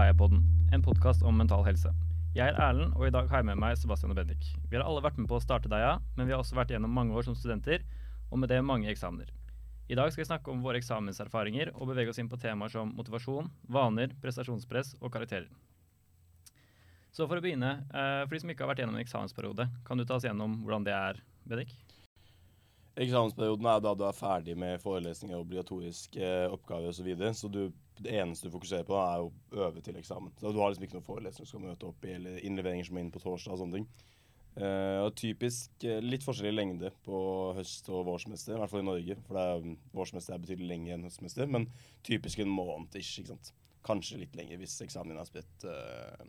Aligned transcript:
velkommen 0.00 0.44
en 0.72 0.82
podkast 0.82 1.22
om 1.22 1.36
mental 1.36 1.60
helse. 1.66 1.90
Jeg 2.32 2.48
er 2.48 2.56
Erlend, 2.56 2.94
og 2.96 3.04
i 3.04 3.10
dag 3.12 3.26
har 3.28 3.42
jeg 3.42 3.46
med 3.50 3.58
meg 3.60 3.74
Sebastian 3.76 4.14
og 4.14 4.16
Bendik. 4.16 4.46
Vi 4.70 4.78
har 4.78 4.84
alle 4.86 5.02
vært 5.04 5.18
med 5.20 5.28
på 5.28 5.36
å 5.36 5.42
starte 5.44 5.68
Deia, 5.68 5.98
men 6.16 6.24
vi 6.24 6.32
har 6.32 6.40
også 6.40 6.56
vært 6.56 6.72
gjennom 6.72 6.94
mange 6.96 7.12
år 7.12 7.26
som 7.26 7.36
studenter, 7.36 7.84
og 8.30 8.40
med 8.40 8.48
det 8.48 8.62
mange 8.64 8.88
eksamener. 8.88 9.28
I 9.92 9.98
dag 9.98 10.08
skal 10.08 10.22
vi 10.22 10.28
snakke 10.30 10.52
om 10.52 10.62
våre 10.64 10.80
eksamenserfaringer 10.80 11.74
og 11.74 11.90
bevege 11.90 12.14
oss 12.14 12.20
inn 12.22 12.30
på 12.32 12.40
temaer 12.40 12.72
som 12.72 12.94
motivasjon, 12.96 13.50
vaner, 13.68 14.14
prestasjonspress 14.22 14.94
og 15.02 15.12
karakterer. 15.12 15.50
Så 17.12 17.28
for 17.28 17.36
å 17.36 17.44
begynne, 17.44 17.84
eh, 17.92 18.22
for 18.24 18.32
de 18.32 18.40
som 18.40 18.54
ikke 18.54 18.64
har 18.64 18.72
vært 18.72 18.84
gjennom 18.86 18.96
en 18.96 19.04
eksamensperiode, 19.04 19.68
kan 19.84 20.00
du 20.00 20.06
ta 20.06 20.16
oss 20.16 20.24
gjennom 20.24 20.62
hvordan 20.64 20.88
det 20.88 20.96
er, 20.96 21.20
Bendik? 21.44 21.76
Eksamensperioden 23.00 23.64
er 23.70 23.80
da 23.80 23.94
du 23.96 24.02
er 24.04 24.16
ferdig 24.16 24.54
med 24.60 24.80
forelesninger, 24.82 25.38
obligatoriske 25.40 26.20
eh, 26.20 26.52
oppgaver 26.52 26.90
osv. 26.90 26.98
Så, 27.00 27.06
videre. 27.06 27.32
så 27.34 27.48
du, 27.48 27.62
det 28.00 28.12
eneste 28.20 28.48
du 28.48 28.52
fokuserer 28.52 28.84
på, 28.88 28.96
er 29.00 29.24
å 29.24 29.30
øve 29.64 29.80
til 29.84 29.96
eksamen. 29.96 30.34
Så 30.40 30.52
Du 30.52 30.60
har 30.60 30.72
liksom 30.72 30.84
ikke 30.84 30.98
noen 30.98 31.06
forelesninger 31.06 31.48
du 31.48 31.52
skal 31.54 31.64
møte 31.64 31.88
opp 31.88 32.04
i, 32.04 32.16
eller 32.18 32.42
innleveringer 32.44 32.90
som 32.90 32.98
er 32.98 33.06
inn 33.06 33.12
på 33.14 33.22
torsdag 33.22 33.56
og 33.56 33.62
sånne 33.62 33.80
ting. 33.80 33.88
Uh, 34.50 35.06
og 35.06 35.14
typisk 35.14 35.86
uh, 35.86 36.00
litt 36.02 36.24
forskjellig 36.26 36.52
lengde 36.58 36.90
på 37.06 37.20
høst- 37.56 37.88
og 37.94 38.02
vårsemester, 38.08 38.56
i 38.56 38.60
hvert 38.60 38.72
fall 38.72 38.82
i 38.82 38.88
Norge. 38.90 39.16
For 39.28 39.38
er, 39.40 39.70
vårsemester 39.96 40.36
er 40.36 40.42
betydelig 40.42 40.68
lenger 40.68 40.96
enn 40.96 41.06
høstsemester, 41.06 41.48
men 41.54 41.68
typisk 42.04 42.42
en 42.42 42.52
måned 42.52 43.00
ish. 43.00 43.14
ikke 43.22 43.32
sant? 43.32 43.52
Kanskje 43.86 44.20
litt 44.20 44.36
lenger 44.36 44.60
hvis 44.60 44.76
eksamen 44.84 45.16
er 45.16 45.30
spredt, 45.30 45.64
uh, 45.64 46.28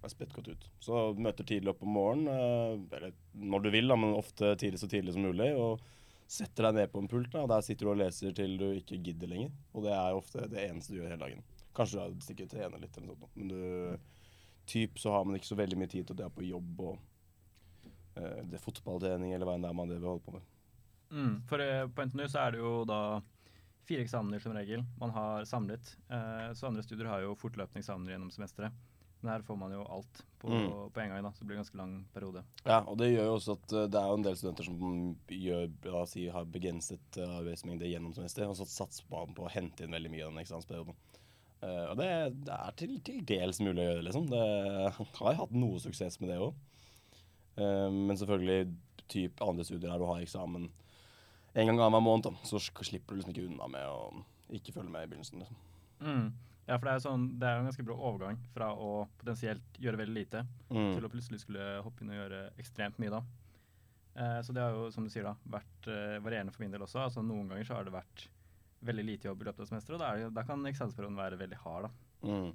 er 0.00 0.10
spredt 0.10 0.34
godt 0.34 0.50
ut. 0.56 0.68
Så 0.82 1.04
møter 1.14 1.46
tidlig 1.46 1.74
opp 1.74 1.86
om 1.86 1.94
morgenen, 1.94 2.88
eller 2.96 3.14
når 3.36 3.66
du 3.66 3.72
vil, 3.76 3.92
da, 3.92 4.00
men 4.00 4.16
ofte 4.18 4.56
tidlig 4.58 4.80
så 4.80 4.90
tidlig 4.90 5.14
som 5.14 5.28
mulig. 5.28 5.52
og 5.54 5.84
setter 6.30 6.68
deg 6.68 6.76
ned 6.76 6.92
på 6.92 7.02
en 7.02 7.10
pult, 7.10 7.30
da, 7.32 7.42
og 7.42 7.50
der 7.50 7.64
sitter 7.66 7.88
du 7.88 7.92
og 7.92 7.98
leser 7.98 8.34
til 8.36 8.54
du 8.60 8.68
ikke 8.70 9.00
gidder 9.02 9.30
lenger. 9.32 9.54
Og 9.74 9.86
det 9.86 9.94
er 9.96 10.18
ofte 10.18 10.46
det 10.52 10.62
eneste 10.68 10.94
du 10.94 11.00
gjør 11.00 11.14
hele 11.14 11.24
dagen. 11.24 11.42
Kanskje 11.76 12.06
du 12.14 12.22
stikker 12.24 12.46
og 12.46 12.52
trener 12.52 12.82
litt, 12.82 12.96
eller 12.96 13.10
noe 13.10 13.18
sånt, 13.18 13.36
men 13.38 13.50
du 13.50 14.16
typ 14.70 15.00
så 15.02 15.14
har 15.16 15.24
man 15.26 15.38
ikke 15.38 15.50
så 15.50 15.58
veldig 15.58 15.78
mye 15.80 15.90
tid 15.90 16.06
til 16.06 16.18
dra 16.20 16.28
på 16.30 16.46
jobb 16.46 16.82
og 16.84 17.00
uh, 18.20 18.40
det 18.46 18.62
fotballtrening 18.62 19.34
eller 19.34 19.48
hva 19.48 19.56
enn 19.58 19.64
det 19.64 19.70
er 19.72 19.78
man 19.80 19.90
vil 19.90 20.06
holde 20.06 20.22
på 20.22 20.36
med. 20.36 20.46
Mm, 21.10 21.34
for 21.50 21.64
uh, 21.64 21.88
på 21.90 22.06
NTNU 22.06 22.26
så 22.30 22.44
er 22.44 22.54
det 22.54 22.62
jo 22.62 22.74
da 22.86 23.00
fire 23.88 24.04
eksamener 24.04 24.42
som 24.42 24.54
regel 24.54 24.84
man 25.00 25.14
har 25.16 25.48
samlet. 25.50 25.96
Uh, 26.12 26.52
så 26.54 26.68
andre 26.68 26.86
studier 26.86 27.10
har 27.10 27.24
jo 27.24 27.34
fortløpende 27.40 27.82
eksamener 27.82 28.14
gjennom 28.14 28.30
semesteret. 28.34 28.76
Men 29.20 29.34
her 29.34 29.42
får 29.44 29.56
man 29.60 29.72
jo 29.74 29.82
alt 29.84 30.22
på, 30.40 30.48
mm. 30.48 30.68
på 30.94 31.00
en 31.00 31.10
gang, 31.12 31.24
da, 31.24 31.32
så 31.32 31.42
det 31.42 31.48
blir 31.50 31.58
en 31.58 31.60
ganske 31.60 31.76
lang 31.76 31.92
periode. 32.14 32.42
Ja, 32.64 32.78
og 32.80 32.96
det 32.98 33.10
gjør 33.10 33.26
jo 33.28 33.34
også 33.36 33.56
at 33.58 33.74
uh, 33.76 33.84
det 33.92 34.00
er 34.00 34.08
jo 34.08 34.16
en 34.16 34.24
del 34.24 34.38
studenter 34.40 34.68
som 34.68 34.94
gjør, 35.36 35.66
la 35.84 36.00
oss 36.00 36.14
si, 36.16 36.24
har 36.32 36.48
begrenset 36.54 37.20
uh, 37.20 37.36
arbeidsmengde 37.42 37.90
gjennom 37.90 38.14
semesteret, 38.16 38.48
og 38.48 38.56
så 38.56 38.68
satser 38.70 39.04
man 39.12 39.36
på 39.36 39.44
å 39.44 39.52
hente 39.52 39.84
inn 39.84 39.96
veldig 39.96 40.12
mye 40.14 40.24
av 40.24 40.32
den 40.32 40.42
eksamensperioden. 40.44 40.96
Uh, 41.60 41.86
og 41.90 41.94
det, 42.00 42.10
det, 42.48 42.56
er 42.56 42.76
til, 42.80 42.96
til, 43.04 43.20
dels 43.28 43.60
mulig 43.60 43.84
å 43.84 43.88
gjøre, 43.90 44.06
liksom. 44.08 44.30
Det 44.32 44.44
har 45.20 45.40
hatt 45.42 45.56
noe 45.56 45.84
suksess 45.84 46.16
med 46.22 46.32
det 46.32 46.40
òg. 46.40 46.66
Uh, 47.60 47.88
men 47.92 48.16
selvfølgelig 48.16 48.70
typ 49.10 49.42
andre 49.44 49.66
studier 49.66 49.90
der 49.90 50.00
du 50.00 50.08
har 50.08 50.22
eksamen 50.22 50.70
en 51.50 51.66
gang 51.66 51.76
annenhver 51.76 52.04
måned, 52.04 52.30
da, 52.30 52.46
så 52.46 52.60
slipper 52.62 53.12
du 53.12 53.20
liksom 53.20 53.34
ikke 53.34 53.48
unna 53.48 53.66
med 53.68 53.88
å 53.90 54.22
ikke 54.54 54.72
følge 54.72 54.92
med 54.94 55.04
i 55.04 55.10
begynnelsen. 55.10 55.42
liksom. 55.42 55.66
Mm. 56.00 56.28
Ja, 56.70 56.76
for 56.78 56.86
det 56.86 56.92
er, 56.92 57.02
sånn, 57.02 57.22
det 57.40 57.48
er 57.48 57.58
en 57.58 57.66
ganske 57.66 57.82
bra 57.82 57.96
overgang 57.98 58.36
fra 58.54 58.68
å 58.78 58.90
potensielt 59.18 59.78
gjøre 59.82 59.98
veldig 60.04 60.14
lite 60.14 60.44
mm. 60.70 60.92
til 60.94 61.06
å 61.06 61.10
plutselig 61.10 61.40
skulle 61.42 61.64
hoppe 61.82 62.04
inn 62.04 62.12
og 62.12 62.20
gjøre 62.20 62.42
ekstremt 62.62 63.00
mye 63.02 63.10
da. 63.16 63.20
Eh, 64.14 64.36
så 64.46 64.54
det 64.54 64.62
har 64.62 64.76
jo, 64.76 64.84
som 64.94 65.06
du 65.06 65.10
sier, 65.10 65.26
da, 65.26 65.34
vært 65.50 65.88
eh, 65.90 66.20
varierende 66.22 66.54
for 66.54 66.62
min 66.62 66.70
del 66.70 66.84
også. 66.86 67.02
Altså 67.02 67.24
Noen 67.26 67.50
ganger 67.50 67.66
så 67.66 67.78
har 67.78 67.88
det 67.88 67.94
vært 67.96 68.28
veldig 68.86 69.06
lite 69.08 69.28
jobb 69.28 69.42
i 69.42 69.48
løpet 69.48 69.64
av 69.64 69.70
semesteret, 69.72 69.98
og 69.98 70.04
da, 70.04 70.10
det, 70.16 70.30
da 70.38 70.46
kan 70.46 70.62
eksamensperioden 70.70 71.18
være 71.18 71.40
veldig 71.40 71.58
hard. 71.64 71.88
da. 71.88 72.30
Mm. 72.30 72.50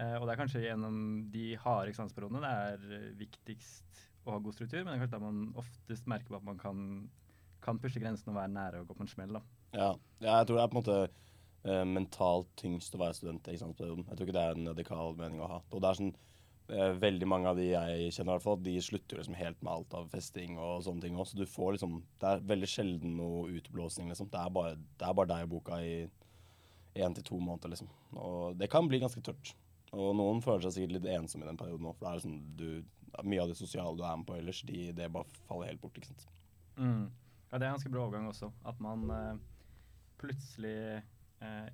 Eh, 0.00 0.16
og 0.16 0.24
det 0.24 0.32
er 0.32 0.40
kanskje 0.40 0.64
gjennom 0.64 0.96
de 1.34 1.46
harde 1.60 1.92
eksamensperiodene 1.92 2.40
det 2.46 2.52
er 2.72 3.16
viktigst 3.20 4.04
å 4.24 4.32
ha 4.32 4.40
god 4.40 4.56
struktur, 4.56 4.80
men 4.80 4.94
det 4.94 4.96
er 4.96 5.02
kanskje 5.04 5.18
da 5.18 5.26
man 5.26 5.42
oftest 5.60 6.08
merker 6.08 6.32
på 6.32 6.40
at 6.40 6.46
man 6.48 6.60
kan, 6.62 6.86
kan 7.64 7.80
pushe 7.82 8.00
grensen 8.00 8.32
og 8.32 8.40
være 8.40 8.54
nære 8.54 8.80
å 8.80 8.88
gå 8.88 8.96
på 8.96 9.04
en 9.04 9.12
smell. 9.12 9.36
da. 9.36 9.44
Ja, 9.76 9.90
jeg 10.24 10.48
tror 10.48 10.56
det 10.56 10.64
er 10.64 10.72
på 10.72 10.78
en 10.78 10.86
måte 10.86 11.02
uh, 11.68 11.84
mentalt 11.88 12.50
tyngst 12.60 12.94
å 12.96 13.00
være 13.02 13.16
student 13.18 13.48
i 13.48 13.56
eksamensperioden. 13.56 14.06
Jeg 14.08 14.18
tror 14.18 14.28
ikke 14.28 14.36
det 14.38 14.44
er 14.44 14.58
en 14.58 14.70
radikal 14.72 15.16
mening 15.18 15.42
å 15.42 15.50
ha. 15.50 15.62
Og 15.70 15.82
det 15.82 15.90
er 15.90 16.00
sånn 16.00 16.12
uh, 16.72 16.92
Veldig 17.02 17.28
mange 17.28 17.50
av 17.50 17.58
de 17.58 17.68
jeg 17.70 18.12
kjenner, 18.16 18.30
i 18.30 18.34
hvert 18.36 18.46
fall, 18.46 18.60
de 18.64 18.76
slutter 18.84 19.20
liksom 19.20 19.38
helt 19.38 19.60
med 19.60 19.72
alt 19.74 19.96
av 19.98 20.10
festing 20.12 20.58
og 20.58 20.84
sånne 20.86 21.06
ting 21.06 21.18
òg. 21.18 21.28
Så 21.30 21.40
du 21.40 21.46
får 21.48 21.76
liksom 21.76 21.98
Det 22.22 22.30
er 22.30 22.46
veldig 22.52 22.70
sjelden 22.70 23.16
noe 23.20 23.48
utblåsning, 23.58 24.12
liksom. 24.12 24.30
Det 24.32 24.40
er 24.42 24.54
bare, 24.58 24.76
det 25.00 25.08
er 25.08 25.18
bare 25.18 25.32
deg 25.34 25.46
i 25.46 25.52
boka 25.52 25.82
i 25.82 25.96
én 27.02 27.14
til 27.16 27.24
to 27.24 27.38
måneder, 27.40 27.72
liksom. 27.72 27.92
Og 28.20 28.56
det 28.60 28.68
kan 28.72 28.88
bli 28.88 29.00
ganske 29.00 29.22
tørt. 29.24 29.54
Og 29.92 30.14
noen 30.16 30.40
føler 30.44 30.64
seg 30.64 30.76
sikkert 30.76 30.96
litt 30.96 31.08
ensomme 31.12 31.44
i 31.44 31.50
den 31.50 31.60
perioden 31.60 31.88
òg, 31.88 31.96
for 31.96 32.06
det 32.06 32.10
er 32.10 32.20
liksom 32.20 32.42
du 32.58 32.98
Mye 33.28 33.42
av 33.42 33.50
det 33.50 33.58
sosiale 33.58 33.92
du 33.92 34.06
er 34.08 34.14
med 34.16 34.24
på 34.24 34.38
ellers, 34.38 34.62
de, 34.64 34.86
det 34.96 35.10
bare 35.12 35.28
faller 35.44 35.68
helt 35.68 35.82
bort, 35.82 35.98
ikke 36.00 36.08
sant. 36.08 36.22
Mm. 36.80 37.10
Ja, 37.50 37.58
det 37.58 37.66
er 37.66 37.68
en 37.68 37.74
ganske 37.76 37.90
bra 37.92 38.06
overgang 38.06 38.30
også. 38.30 38.48
At 38.64 38.78
man 38.80 39.02
eh, 39.12 39.42
plutselig 40.22 40.70
eh, 40.72 41.10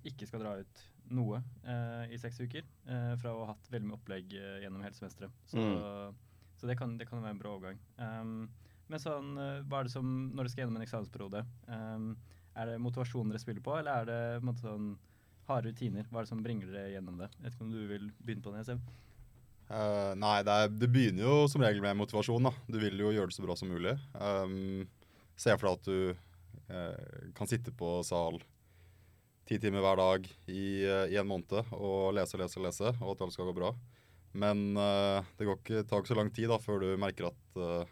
ikke 0.08 0.26
skal 0.28 0.40
dra 0.40 0.54
ut 0.62 0.82
noe 1.14 1.40
eh, 1.64 2.14
i 2.14 2.18
seks 2.20 2.40
uker 2.40 2.64
eh, 2.64 3.12
fra 3.20 3.32
å 3.32 3.44
ha 3.44 3.52
hatt 3.54 3.70
veldig 3.72 3.88
mye 3.88 3.98
opplegg 3.98 4.34
eh, 4.36 4.60
gjennom 4.64 4.84
hele 4.84 4.96
semesteret. 4.96 5.34
Så, 5.48 5.60
mm. 5.60 6.16
så 6.60 6.70
det, 6.70 6.76
kan, 6.80 6.96
det, 7.00 7.08
kan, 7.08 7.22
være 7.24 7.36
en 7.36 7.42
bra 7.42 7.54
overgang. 7.56 7.80
Um, 7.96 8.48
men 8.88 9.02
sånn, 9.02 9.34
eh, 9.40 9.58
hva 9.68 9.80
er 9.80 9.88
det 9.88 9.94
som, 9.94 10.12
når 10.34 10.48
du 10.48 10.52
skal 10.52 10.64
gjennom 10.64 10.78
en 10.80 10.86
eksamensperiode, 10.86 11.44
um, 11.68 12.12
er 12.58 12.72
det 12.72 12.78
motivasjonen 12.82 13.32
dere 13.32 13.42
spiller 13.42 13.64
på, 13.64 13.76
eller 13.78 14.02
er 14.02 14.08
det 14.08 14.46
måte, 14.46 14.64
sånn, 14.64 14.94
harde 15.48 15.72
rutiner? 15.72 16.08
Hva 16.10 16.20
er 16.20 16.26
det 16.26 16.32
som 16.32 16.44
bringer 16.44 16.72
dere 16.72 16.94
gjennom 16.94 17.20
det? 17.20 17.30
Jeg 17.36 17.46
vet 17.46 17.56
ikke 17.56 17.66
om 17.66 17.74
du 17.74 17.82
vil 17.88 18.08
begynne 18.20 18.44
på 18.44 18.54
det, 18.56 18.64
Sev? 18.68 18.82
Uh, 19.68 20.14
nei, 20.16 20.38
det, 20.44 20.54
er, 20.54 20.70
det, 20.72 20.88
begynner 20.92 21.26
jo 21.26 21.34
som 21.52 21.64
regel 21.64 21.84
med 21.84 21.98
motivasjon. 22.00 22.48
da. 22.48 22.54
Du 22.68 22.78
vil 22.80 23.00
jo 23.04 23.12
gjøre 23.12 23.30
det 23.30 23.36
så 23.36 23.44
bra 23.44 23.56
som 23.58 23.72
mulig. 23.72 23.96
Um, 24.16 24.86
Se 25.38 25.52
for 25.54 25.68
deg 25.68 25.76
at 25.76 25.84
du 25.86 26.72
uh, 26.74 27.28
kan 27.38 27.46
sitte 27.46 27.70
på 27.70 28.00
sal 28.02 28.40
ti 29.48 29.56
timer 29.60 29.84
hver 29.84 30.00
dag 30.00 30.26
i, 30.50 30.84
eh, 30.84 31.12
i, 31.12 31.16
en 31.16 31.28
måned 31.28 31.72
og 31.72 32.12
lese 32.16 32.40
lese 32.40 32.60
lese, 32.60 32.92
og 33.00 33.14
at 33.14 33.24
alt 33.24 33.34
skal 33.34 33.48
gå 33.48 33.56
bra. 33.56 33.72
Men 34.38 34.76
uh, 34.76 35.24
det 35.38 35.46
går 35.48 35.56
ikke, 35.56 35.84
tar 35.88 36.02
ikke 36.02 36.12
så 36.12 36.18
lang 36.18 36.30
tid 36.36 36.50
da, 36.52 36.58
før 36.60 36.82
du 36.82 36.88
merker 37.00 37.30
at, 37.30 37.56
uh, 37.56 37.88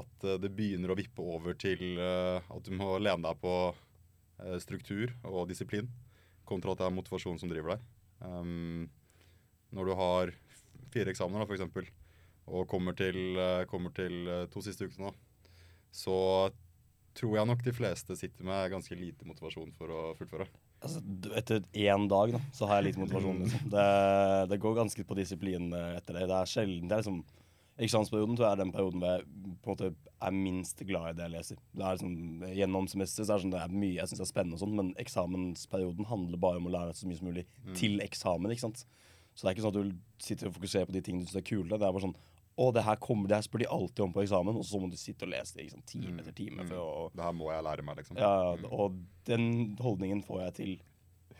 at 0.00 0.26
det 0.42 0.50
begynner 0.56 0.90
å 0.90 0.98
vippe 0.98 1.22
over 1.22 1.54
til 1.58 1.98
at 2.02 2.66
du 2.66 2.74
må 2.78 2.92
lene 3.02 3.24
deg 3.24 3.38
på 3.42 3.54
struktur 4.62 5.10
og 5.26 5.48
disiplin, 5.50 5.88
kontra 6.46 6.74
at 6.74 6.82
det 6.82 6.86
er 6.86 6.94
motivasjon 6.94 7.40
som 7.42 7.50
driver 7.50 7.74
deg. 7.74 7.82
Um, 8.22 8.86
når 9.74 9.90
du 9.90 9.94
har 9.98 10.32
fire 10.94 11.10
eksamener, 11.10 11.46
f.eks., 11.46 11.90
og 12.50 12.70
kommer 12.70 12.94
til, 12.98 13.38
kommer 13.70 13.94
til 13.94 14.30
to 14.50 14.62
siste 14.62 14.86
ukene, 14.90 15.10
så 15.94 16.16
tror 17.20 17.36
jeg 17.36 17.48
nok 17.50 17.64
de 17.64 17.74
fleste 17.76 18.16
sitter 18.16 18.46
med 18.48 18.70
ganske 18.72 18.96
lite 18.96 19.26
motivasjon 19.28 19.74
for 19.76 19.92
å 19.92 20.04
fullføre. 20.18 20.46
Altså, 20.80 21.02
etter 21.36 21.66
én 21.76 22.06
dag 22.08 22.32
da, 22.36 22.40
så 22.56 22.68
har 22.70 22.80
jeg 22.80 22.90
lite 22.90 23.02
motivasjon. 23.02 23.40
Liksom. 23.44 23.68
Det, 23.74 23.90
det, 24.52 24.60
går 24.62 24.78
ganske 24.78 25.04
på 25.04 25.18
disiplin 25.18 25.68
eh, 25.76 25.98
etter 25.98 26.16
det. 26.16 26.30
Det 26.30 26.38
er 26.38 26.50
sjelden 26.54 26.88
det 26.88 26.96
er 26.96 27.04
liksom, 27.04 27.20
Eksamensperioden 27.80 28.36
tror 28.36 28.44
jeg 28.44 28.52
er 28.52 28.60
den 28.60 28.72
perioden 28.74 29.00
hvor 29.00 29.14
jeg 29.14 29.22
på 29.64 29.70
en 29.70 29.72
måte 29.72 29.86
er 30.20 30.34
minst 30.36 30.82
glad 30.84 31.14
i 31.14 31.16
det 31.16 31.24
jeg 31.24 31.32
leser. 31.32 31.60
Det 31.72 31.84
er 31.84 31.94
liksom, 31.96 32.42
Gjennom 32.58 32.88
semesteret 32.92 33.28
så 33.28 33.32
er 33.32 33.38
det, 33.38 33.44
sånn, 33.46 33.54
det 33.54 33.60
er 33.62 33.76
mye 33.84 33.94
jeg 33.94 34.10
syns 34.10 34.20
er 34.20 34.28
spennende, 34.28 34.58
og 34.58 34.60
sånt, 34.60 34.76
men 34.76 34.90
eksamensperioden 35.00 36.08
handler 36.10 36.42
bare 36.42 36.60
om 36.60 36.68
å 36.68 36.74
lære 36.74 36.96
så 36.98 37.08
mye 37.08 37.20
som 37.20 37.30
mulig 37.30 37.46
mm. 37.48 37.70
til 37.80 38.02
eksamen. 38.04 38.52
ikke 38.52 38.66
sant? 38.66 38.84
Så 39.32 39.46
det 39.46 39.48
er 39.48 39.56
ikke 39.56 39.64
sånn 39.64 39.72
at 39.72 39.80
du 39.80 40.26
sitter 40.26 40.50
og 40.50 40.58
fokuserer 40.58 40.90
på 40.90 40.96
de 40.96 41.02
tingene 41.06 41.24
du 41.24 41.30
syns 41.30 41.40
er 41.40 41.46
kule. 41.48 41.70
Det 41.72 41.80
er 41.80 41.94
bare 41.96 42.04
sånn 42.04 42.16
og 42.60 42.74
det 42.76 42.82
her, 42.84 42.98
kommer, 43.00 43.30
det 43.30 43.38
her 43.38 43.44
spør 43.46 43.62
de 43.62 43.68
alltid 43.72 44.02
om 44.04 44.12
på 44.12 44.20
eksamen, 44.20 44.58
og 44.60 44.64
så 44.68 44.78
må 44.82 44.90
du 44.92 44.96
sitte 45.00 45.24
og 45.24 45.32
lese 45.32 45.56
det 45.56 45.64
liksom, 45.64 45.84
time 45.88 46.12
mm. 46.12 46.18
etter 46.20 46.34
time. 46.36 46.60
Mm. 46.60 46.68
For 46.68 46.80
å, 46.82 47.04
det 47.14 47.24
her 47.24 47.36
må 47.36 47.48
jeg 47.54 47.64
lære 47.64 47.84
meg, 47.86 48.00
liksom. 48.02 48.18
Ja, 48.20 48.32
mm. 48.58 48.66
Og 48.76 48.98
den 49.30 49.46
holdningen 49.80 50.20
får 50.26 50.42
jeg 50.42 50.56
til 50.58 50.74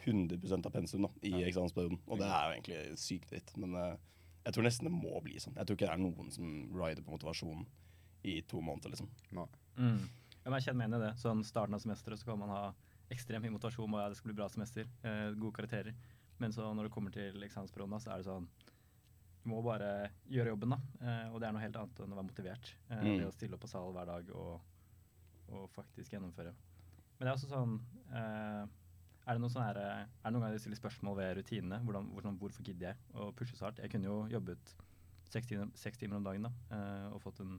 100 0.06 0.62
av 0.64 0.70
pensum 0.72 1.04
da, 1.04 1.10
i 1.28 1.34
ja. 1.34 1.42
eksamensperioden. 1.50 2.00
Og 2.08 2.22
det 2.22 2.30
er 2.30 2.46
jo 2.46 2.54
egentlig 2.56 3.02
sykt 3.02 3.34
dritt. 3.34 3.52
Men 3.60 3.76
uh, 3.76 3.98
jeg 4.46 4.56
tror 4.56 4.64
nesten 4.64 4.88
det 4.88 4.94
må 4.94 5.20
bli 5.24 5.36
sånn. 5.42 5.58
Jeg 5.58 5.68
tror 5.68 5.76
ikke 5.76 5.90
det 5.90 5.96
er 5.98 6.02
noen 6.06 6.32
som 6.32 6.54
rider 6.80 7.04
på 7.04 7.12
motivasjonen 7.12 7.66
i 8.30 8.38
to 8.48 8.62
måneder, 8.64 8.94
liksom. 8.94 9.10
No. 9.36 9.44
Mm. 9.76 10.06
Ja, 10.40 10.54
jeg 10.56 10.70
kjenner 10.70 10.80
meg 10.80 10.86
igjen 10.86 10.96
i 10.96 11.04
det. 11.04 11.12
Sånn 11.20 11.44
starten 11.44 11.76
av 11.76 11.84
semesteret 11.84 12.20
så 12.20 12.30
kan 12.30 12.40
man 12.40 12.52
ha 12.54 12.62
ekstremt 13.12 13.44
mye 13.44 13.58
motivasjon 13.58 13.92
og 13.92 14.00
ja, 14.00 14.08
det 14.08 14.16
skal 14.16 14.30
bli 14.30 14.38
bra 14.38 14.48
semester, 14.52 14.88
eh, 15.04 15.28
gode 15.36 15.56
karakterer. 15.58 15.96
Men 16.40 16.54
så 16.56 16.68
når 16.72 16.88
det 16.88 16.92
kommer 16.94 17.12
til 17.12 17.42
eksamensperioden, 17.44 18.00
så 18.00 18.14
er 18.14 18.22
det 18.22 18.28
sånn 18.30 18.46
du 19.40 19.48
må 19.48 19.60
bare 19.64 20.10
gjøre 20.28 20.52
jobben, 20.52 20.74
da. 20.74 20.78
Eh, 21.00 21.30
og 21.30 21.40
det 21.40 21.48
er 21.48 21.54
noe 21.56 21.62
helt 21.62 21.78
annet 21.80 22.02
enn 22.04 22.12
å 22.12 22.18
være 22.18 22.28
motivert. 22.28 22.74
Eh, 22.90 23.00
mm. 23.00 23.14
Det 23.22 23.28
å 23.28 23.32
stille 23.36 23.56
opp 23.56 23.64
på 23.64 23.70
sal 23.70 23.94
hver 23.94 24.10
dag 24.10 24.34
og, 24.36 24.52
og, 25.48 25.64
faktisk 25.76 26.12
gjennomføre. 26.12 26.52
Men 27.16 27.24
det 27.24 27.30
er 27.30 27.36
også 27.36 27.50
sånn 27.50 27.74
eh, 28.16 28.62
Er 29.28 29.36
det 29.36 29.42
noen 29.42 29.52
sånn 29.52 29.66
er 29.66 29.76
det 29.76 29.88
noen 30.24 30.44
ganger 30.44 30.56
du 30.56 30.62
stiller 30.62 30.80
spørsmål 30.80 31.18
ved 31.18 31.34
rutinene? 31.40 31.80
Hvordan, 31.86 32.12
hvordan, 32.16 32.38
hvorfor 32.40 32.66
gidder 32.66 32.90
jeg 32.90 33.16
å 33.16 33.30
pushe 33.36 33.56
så 33.56 33.68
hardt? 33.68 33.80
Jeg 33.80 33.92
kunne 33.92 34.08
jo 34.08 34.20
jobbet 34.32 34.76
seks 35.30 35.48
timer, 35.48 35.72
seks 35.78 36.00
timer 36.00 36.20
om 36.20 36.26
dagen 36.26 36.48
da, 36.48 36.52
eh, 36.76 37.08
og 37.14 37.20
fått, 37.24 37.40
en, 37.44 37.58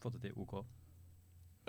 fått, 0.00 0.18
det 0.18 0.30
til 0.30 0.42
OK. 0.42 0.60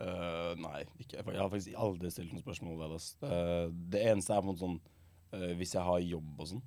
Uh, 0.01 0.55
nei, 0.57 0.85
ikke. 1.03 1.19
Jeg 1.19 1.37
har 1.37 1.49
faktisk 1.51 1.77
aldri 1.77 2.09
stilt 2.09 2.31
noen 2.33 2.41
spørsmål 2.41 2.77
ved 2.79 2.93
det. 2.95 3.01
Uh, 3.21 3.65
det 3.91 4.05
eneste 4.07 4.33
er 4.33 4.39
på 4.39 4.47
en 4.47 4.49
måte 4.49 4.63
sånn 4.63 4.77
uh, 5.35 5.51
hvis 5.59 5.75
jeg 5.75 5.83
har 5.85 5.99
jobb 6.01 6.39
og 6.39 6.47
sånn, 6.53 6.63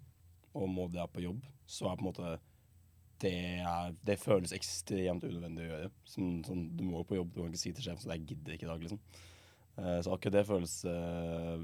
og 0.54 0.68
må 0.70 0.88
det 0.92 1.04
på 1.12 1.24
jobb, 1.24 1.44
så 1.66 1.90
er 1.90 1.98
på 1.98 2.04
en 2.04 2.10
måte 2.10 2.34
det, 3.22 3.34
er, 3.62 3.94
det 4.04 4.18
føles 4.20 4.52
ekstremt 4.56 5.24
unødvendig 5.24 5.64
å 5.64 5.70
gjøre. 5.70 5.90
Sånn, 6.08 6.32
sånn, 6.46 6.64
du 6.76 6.82
må 6.86 7.00
jo 7.00 7.08
på 7.08 7.18
jobb, 7.18 7.32
du 7.32 7.40
kan 7.40 7.52
ikke 7.52 7.62
si 7.62 7.72
til 7.72 7.86
sjefen 7.86 8.10
at 8.10 8.16
jeg 8.16 8.28
gidder 8.32 8.56
ikke 8.56 8.66
i 8.66 8.70
dag, 8.70 8.84
liksom. 8.84 9.00
Uh, 9.74 9.98
så 10.04 10.14
akkurat 10.14 10.36
det 10.36 10.46
føles 10.48 10.74
uh, 10.86 11.62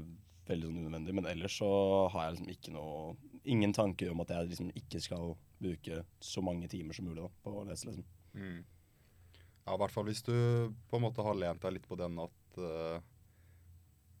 veldig 0.49 0.69
sånn 0.69 0.79
unødvendig. 0.81 1.15
Men 1.17 1.29
ellers 1.31 1.57
så 1.61 1.69
har 2.13 2.25
jeg 2.27 2.37
liksom 2.37 2.55
ikke 2.55 2.77
noe 2.77 3.19
Ingen 3.49 3.71
tanker 3.73 4.11
om 4.11 4.19
at 4.21 4.29
jeg 4.29 4.51
liksom 4.51 4.67
ikke 4.77 4.99
skal 5.01 5.31
bruke 5.57 6.03
så 6.21 6.43
mange 6.45 6.67
timer 6.69 6.93
som 6.93 7.07
mulig 7.07 7.23
da, 7.23 7.29
på 7.41 7.53
å 7.57 7.63
lese, 7.65 7.87
liksom. 7.87 8.05
Mm. 8.37 8.59
Ja, 9.65 9.73
i 9.73 9.79
hvert 9.81 9.93
fall 9.95 10.05
hvis 10.05 10.21
du 10.27 10.35
på 10.91 10.99
en 10.99 11.05
måte 11.07 11.25
har 11.25 11.39
lent 11.39 11.63
deg 11.63 11.73
litt 11.73 11.87
på 11.89 11.97
den 11.97 12.19
at 12.21 12.59
uh, 12.61 13.01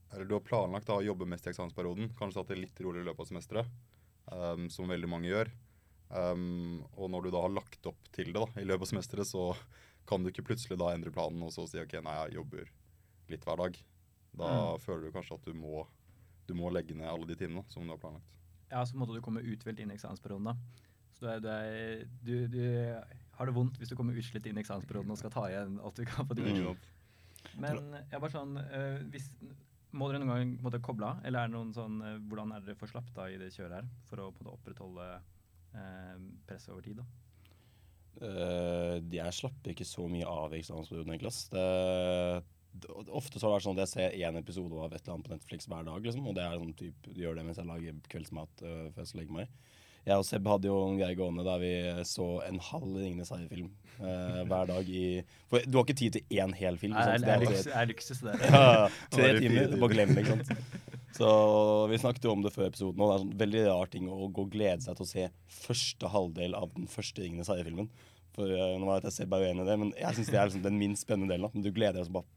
Eller 0.09 0.25
du 0.25 0.33
har 0.33 0.41
planlagt 0.47 0.89
da, 0.89 0.97
å 0.97 1.05
jobbe 1.05 1.29
mest 1.29 1.45
i 1.45 1.51
eksamensperioden. 1.53 2.09
Kanskje 2.17 2.41
tatt 2.41 2.49
det 2.55 2.63
litt 2.63 2.81
rolig 2.81 3.03
i 3.03 3.07
løpet 3.11 3.27
av 3.27 3.29
semesteret, 3.29 3.77
um, 4.31 4.67
som 4.71 4.89
veldig 4.91 5.09
mange 5.11 5.29
gjør. 5.31 5.51
Um, 6.11 6.81
og 6.99 7.07
når 7.13 7.23
du 7.23 7.31
da 7.31 7.41
har 7.45 7.53
lagt 7.55 7.85
opp 7.87 8.09
til 8.11 8.33
det 8.33 8.39
da, 8.41 8.47
i 8.59 8.65
løpet 8.67 8.87
av 8.87 8.91
semesteret, 8.91 9.27
så 9.29 9.45
kan 10.09 10.23
du 10.23 10.31
ikke 10.31 10.43
plutselig 10.49 10.75
da 10.81 10.89
endre 10.95 11.13
planen 11.13 11.43
og 11.45 11.53
så 11.55 11.63
si 11.69 11.79
ok, 11.79 11.93
nei, 12.03 12.17
jeg 12.25 12.35
jobber 12.39 12.67
litt 13.31 13.45
hver 13.47 13.61
dag. 13.63 13.77
Da 14.35 14.49
Mm. 14.51 14.79
føler 14.83 15.05
du 15.07 15.11
kanskje 15.15 15.35
at 15.37 15.45
du 15.47 15.53
må, 15.55 15.85
du 16.47 16.53
må 16.55 16.69
legge 16.71 16.95
ned 16.95 17.07
alle 17.07 17.27
de 17.27 17.35
timene 17.35 17.63
som 17.71 17.83
du 17.85 17.91
har 17.93 17.99
planlagt. 18.01 18.27
Ja, 18.71 18.83
så 18.87 18.95
måtte 18.99 19.13
du 19.15 19.21
komme 19.23 19.43
uthvilt 19.43 19.79
inn 19.83 19.91
i 19.91 19.95
eksamensperioden, 19.97 20.45
da. 20.51 20.55
Så 21.15 21.25
du, 21.25 21.27
er, 21.27 21.39
du, 21.43 21.49
er, 21.51 22.05
du, 22.23 22.47
du 22.47 23.27
har 23.37 23.45
det 23.49 23.55
vondt 23.55 23.77
hvis 23.77 23.91
du 23.91 23.95
kommer 23.99 24.15
utslitt 24.17 24.45
inn 24.47 24.57
i 24.57 24.63
eksamensperioden 24.63 25.11
og 25.11 25.19
skal 25.19 25.33
ta 25.35 25.43
igjen 25.51 25.75
alt 25.83 25.95
du 25.99 26.05
kan 26.07 26.27
på 26.27 26.35
de 26.39 26.47
Mm. 26.47 26.77
Men 27.57 27.95
jeg 28.11 28.19
bare 28.21 28.29
sånn 28.31 28.51
eh, 28.61 28.99
hvis, 29.11 29.31
Må 29.97 30.07
dere 30.07 30.21
noen 30.21 30.31
gang 30.31 30.53
måtte 30.63 30.79
koble 30.83 31.09
av, 31.09 31.25
eller 31.27 31.41
er 31.41 31.49
det 31.49 31.55
noen 31.57 31.73
sånn 31.75 31.97
eh, 32.05 32.19
Hvordan 32.31 32.53
er 32.55 32.63
dere 32.63 32.79
for 32.79 32.91
slapp 32.91 33.11
i 33.27 33.39
det 33.41 33.51
kjøret 33.55 33.81
her 33.81 33.89
for 34.07 34.23
å 34.23 34.29
måtte, 34.31 34.53
opprettholde 34.53 35.07
eh, 35.17 36.15
presset 36.47 36.73
over 36.75 36.85
tid, 36.85 37.01
da? 37.01 37.09
Uh, 38.21 38.97
jeg 39.09 39.33
slapper 39.33 39.71
ikke 39.71 39.87
så 39.87 40.03
mye 40.11 40.27
av 40.27 40.53
i 40.53 40.59
eksamensperioden, 40.59 41.13
egentlig. 41.15 41.31
Det, 41.51 42.91
ofte 43.11 43.39
så 43.39 43.47
har 43.47 43.53
det 43.53 43.55
vært 43.55 43.65
sånn 43.65 43.77
at 43.79 43.83
jeg 43.83 43.91
ser 43.93 44.17
én 44.27 44.39
episode 44.39 44.77
av 44.77 44.91
et 44.91 45.01
eller 45.01 45.15
annet 45.15 45.27
på 45.27 45.33
Netflix 45.33 45.67
hver 45.71 45.87
dag, 45.87 46.05
liksom. 46.05 46.27
Og 46.29 46.35
det 46.37 46.43
er 46.45 46.59
sånn 46.59 46.75
typ, 46.79 47.11
gjør 47.17 47.39
det 47.39 47.45
mens 47.47 47.59
jeg 47.59 47.69
lager 47.71 48.01
kveldsmat 48.13 48.63
uh, 48.63 48.83
før 48.91 49.01
jeg 49.01 49.11
skal 49.11 49.23
legge 49.23 49.37
meg. 49.39 49.55
Jeg 50.01 50.17
og 50.17 50.25
Seb 50.25 50.47
hadde 50.49 50.65
jo 50.65 50.77
en 50.87 50.97
greie 50.97 51.15
gående 51.17 51.45
der 51.45 51.59
vi 51.61 51.71
så 52.09 52.27
en 52.47 52.57
halv 52.71 52.95
Ringenes 52.97 53.29
herre-film 53.29 53.67
eh, 53.99 54.39
hver 54.49 54.69
dag 54.71 54.87
i 54.89 55.03
For 55.51 55.67
du 55.67 55.77
har 55.77 55.85
ikke 55.85 55.97
tid 55.99 56.17
til 56.17 56.39
én 56.41 56.55
hel 56.57 56.79
film. 56.81 56.95
Det 56.95 57.03
ikke 57.03 57.11
er, 57.11 57.19
sant? 57.21 57.67
det 57.67 57.81
er, 57.81 57.91
luksus, 57.91 58.23
det. 58.25 58.33
ja, 58.47 58.61
ja, 58.79 58.87
tre 59.13 59.29
timer, 59.37 59.67
du 59.69 59.77
bare 59.83 59.93
glem 59.93 60.15
det, 60.15 60.23
ikke 60.23 60.39
sant. 60.39 60.79
Så 61.11 61.29
vi 61.91 61.99
snakket 62.01 62.25
jo 62.25 62.33
om 62.33 62.41
det 62.41 62.53
før 62.55 62.69
episoden, 62.71 63.03
og 63.03 63.11
det 63.11 63.13
er 63.13 63.23
sånn 63.25 63.37
veldig 63.43 63.61
rar 63.67 63.91
ting 63.93 64.07
å 64.09 64.31
gå 64.31 64.47
og 64.47 64.53
glede 64.55 64.81
seg 64.85 64.97
til 64.97 65.05
å 65.05 65.11
se 65.11 65.27
første 65.61 66.11
halvdel 66.15 66.57
av 66.57 66.71
den 66.77 66.89
første 66.89 67.21
Ringenes 67.21 67.51
herre-filmen. 67.51 67.91
For 68.35 68.47
uh, 68.47 68.77
nå 68.79 68.87
vet 68.87 69.09
jeg 69.09 69.17
Seb 69.19 69.35
er 69.35 69.45
uenig 69.45 69.65
i 69.65 69.69
det, 69.69 69.77
men 69.83 69.93
jeg 69.99 70.17
syns 70.17 70.31
det 70.31 70.39
er 70.39 70.49
liksom 70.49 70.65
den 70.65 70.79
minst 70.79 71.05
spennende 71.05 71.35
delen. 71.35 71.45
da. 71.45 71.53
Men 71.53 71.67
du 71.67 71.71
gleder 71.75 71.99
deg 71.99 72.07
så 72.07 72.15
bare, 72.15 72.29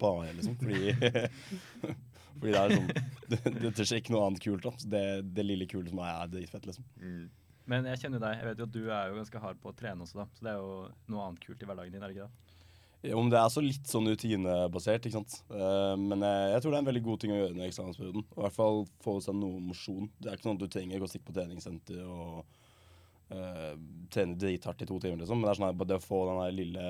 bare 0.00 0.32
liksom, 0.32 0.56
fordi 0.58 1.94
Fordi 2.36 2.54
det 2.54 2.62
er 2.62 2.76
sånn 2.76 3.12
Det, 3.32 3.40
det 3.74 3.82
skjer 3.82 3.98
ikke 3.98 4.12
noe 4.14 4.28
annet 4.28 4.42
kult, 4.44 4.62
da. 4.62 4.72
Så 4.78 4.88
det, 4.92 5.02
det 5.34 5.44
lille 5.46 5.66
kule 5.66 5.90
som 5.90 5.98
er, 5.98 6.12
er 6.14 6.30
dritfett, 6.30 6.66
liksom. 6.68 6.86
Mm. 7.02 7.24
Men 7.66 7.88
jeg 7.90 8.04
kjenner 8.04 8.22
deg. 8.22 8.38
Jeg 8.38 8.46
vet 8.46 8.60
jo 8.60 8.66
at 8.68 8.74
du 8.76 8.82
er 8.84 9.08
jo 9.10 9.16
ganske 9.18 9.40
hard 9.42 9.62
på 9.62 9.72
å 9.72 9.76
trene 9.76 10.06
også, 10.06 10.20
da. 10.20 10.26
Så 10.36 10.46
det 10.46 10.52
er 10.52 10.60
jo 10.60 10.74
noe 11.10 11.24
annet 11.24 11.42
kult 11.42 11.62
i 11.62 11.68
hverdagen 11.68 11.96
din, 11.96 12.04
er 12.04 12.12
det 12.12 12.18
ikke 12.18 12.28
det? 12.28 12.46
Om 13.14 13.28
det 13.30 13.38
er 13.38 13.50
så 13.52 13.62
litt 13.62 13.90
sånn 13.90 14.08
rutinebasert, 14.10 15.06
ikke 15.06 15.18
sant. 15.18 15.40
Eh, 15.52 15.94
men 16.00 16.22
jeg, 16.24 16.52
jeg 16.54 16.62
tror 16.62 16.72
det 16.72 16.78
er 16.78 16.84
en 16.84 16.90
veldig 16.90 17.02
god 17.06 17.22
ting 17.22 17.34
å 17.34 17.40
gjøre 17.40 17.54
under 17.54 17.66
eksamensperioden. 17.68 18.24
I 18.24 18.44
hvert 18.44 18.56
fall 18.56 18.80
få 19.04 19.16
seg 19.22 19.36
noe 19.38 19.62
mosjon. 19.62 20.08
Det 20.18 20.30
er 20.30 20.38
ikke 20.38 20.48
sånn 20.48 20.58
at 20.58 20.64
du 20.64 20.72
trenger 20.72 21.04
å 21.04 21.10
stikke 21.10 21.28
på 21.28 21.36
treningssenter 21.36 22.00
og 22.06 22.40
uh, 23.34 23.74
trene 24.14 24.38
drithardt 24.40 24.82
i 24.82 24.88
to 24.88 24.98
timer, 25.02 25.20
liksom. 25.22 25.38
Men 25.38 25.48
det 25.48 25.52
er 25.52 25.60
sånn 25.60 25.68
at 25.68 25.78
bare 25.82 25.92
det 25.92 26.00
å 26.00 26.06
få 26.06 26.22
den 26.30 26.42
her 26.42 26.56
lille 26.56 26.88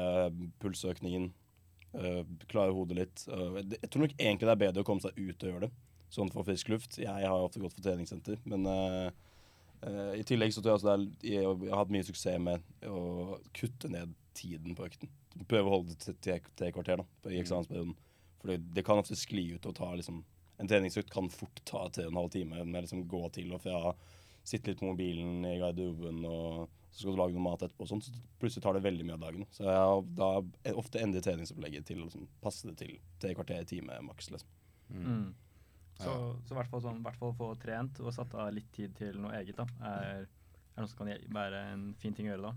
pulsøkningen, 0.63 1.29
uh, 1.99 2.23
klare 2.51 2.75
hodet 2.77 2.99
litt. 3.01 3.27
Uh, 3.29 3.61
jeg 3.61 3.91
tror 3.91 4.07
nok 4.07 4.17
egentlig 4.19 4.49
det 4.49 4.55
er 4.55 4.65
bedre 4.67 4.85
å 4.85 4.89
komme 4.89 5.05
seg 5.05 5.17
ut 5.19 5.43
og 5.43 5.51
gjøre 5.51 5.67
det, 5.67 5.73
sånn 6.17 6.33
for 6.35 6.47
frisk 6.49 6.71
luft. 6.73 6.99
Jeg 7.03 7.29
har 7.29 7.43
ofte 7.43 7.63
gått 7.63 7.77
for 7.77 7.87
treningssenter, 7.87 8.41
men 8.49 8.69
uh, 8.69 9.11
i 10.17 10.25
tillegg 10.27 10.55
så 10.55 10.63
tror 10.63 10.73
jeg 10.73 10.79
altså 10.81 10.93
er, 10.95 11.03
jeg, 11.23 11.43
jeg 11.45 11.73
har 11.73 11.83
hatt 11.83 11.93
mye 11.95 12.07
suksess 12.07 12.41
med 12.43 12.87
å 12.89 13.37
kutte 13.55 13.91
ned 13.93 14.15
tiden 14.37 14.77
på 14.77 14.87
økten. 14.89 15.11
Prøve 15.49 15.69
å 15.69 15.75
holde 15.77 15.93
det 15.93 16.01
til 16.01 16.17
tre, 16.25 16.39
tre 16.57 16.71
kvarter 16.73 17.03
da, 17.03 17.05
på, 17.23 17.31
i 17.31 17.37
Mm. 17.37 17.43
eksamensperioden. 17.45 17.95
For 18.41 18.53
det, 18.53 18.57
det 18.77 18.85
kan 18.87 19.01
ofte 19.01 19.17
skli 19.19 19.51
ut 19.57 19.69
og 19.69 19.77
ta 19.77 19.93
liksom 19.97 20.25
En 20.57 20.69
treningsøkt 20.71 21.11
kan 21.13 21.27
fort 21.29 21.59
ta 21.69 21.83
tre 21.93 22.07
og 22.07 22.15
en 22.15 22.19
halv 22.23 22.31
time 22.33 22.63
med 22.65 22.87
liksom 22.87 23.03
gå 23.05 23.19
til 23.35 23.51
og 23.53 23.61
fra. 23.61 23.91
Sitte 24.41 24.71
litt 24.71 24.79
på 24.81 24.87
mobilen 24.89 25.45
i 25.45 25.59
garderoben, 25.61 26.23
og 26.25 26.71
så 26.97 27.03
skal 27.03 27.13
du 27.13 27.21
lage 27.21 27.37
noe 27.37 27.45
mat 27.45 27.61
etterpå. 27.61 27.85
og 27.85 27.91
sånt, 27.91 28.07
så 28.09 28.39
plutselig 28.41 28.63
tar 28.65 28.77
det 28.79 28.87
veldig 28.87 29.05
mye 29.05 29.17
av 29.19 29.25
dagen. 29.27 29.43
Så 29.53 29.67
jeg 29.67 29.81
har 29.85 30.07
da 30.17 30.31
ofte 30.81 31.03
endret 31.05 31.27
treningsopplegget 31.27 31.85
til 31.91 32.01
å 32.01 32.07
liksom, 32.07 32.23
passe 32.41 32.71
det 32.71 32.79
til 32.81 32.95
tre 33.21 33.35
kvarter, 33.37 33.67
time 33.69 33.99
maks. 34.07 34.31
Liksom. 34.33 34.55
Mm. 34.89 35.27
Så, 35.99 36.09
Ja. 36.09 36.15
så 36.47 36.55
i 36.55 36.57
hvert 36.57 36.71
fall 36.73 36.83
sånn, 36.85 37.03
hvert 37.05 37.19
fall 37.21 37.35
få 37.37 37.51
trent 37.61 38.01
og 38.01 38.15
satt 38.17 38.33
av 38.35 38.49
litt 38.57 38.71
tid 38.73 38.97
til 38.97 39.21
noe 39.21 39.37
eget, 39.37 39.61
da. 39.61 39.67
Er, 39.91 40.25
er 40.25 40.81
noe 40.81 40.89
som 40.89 41.03
kan 41.03 41.13
være 41.37 41.61
en 41.75 41.87
fin 42.01 42.17
ting 42.17 42.31
å 42.31 42.33
gjøre 42.33 42.49
da. 42.49 42.55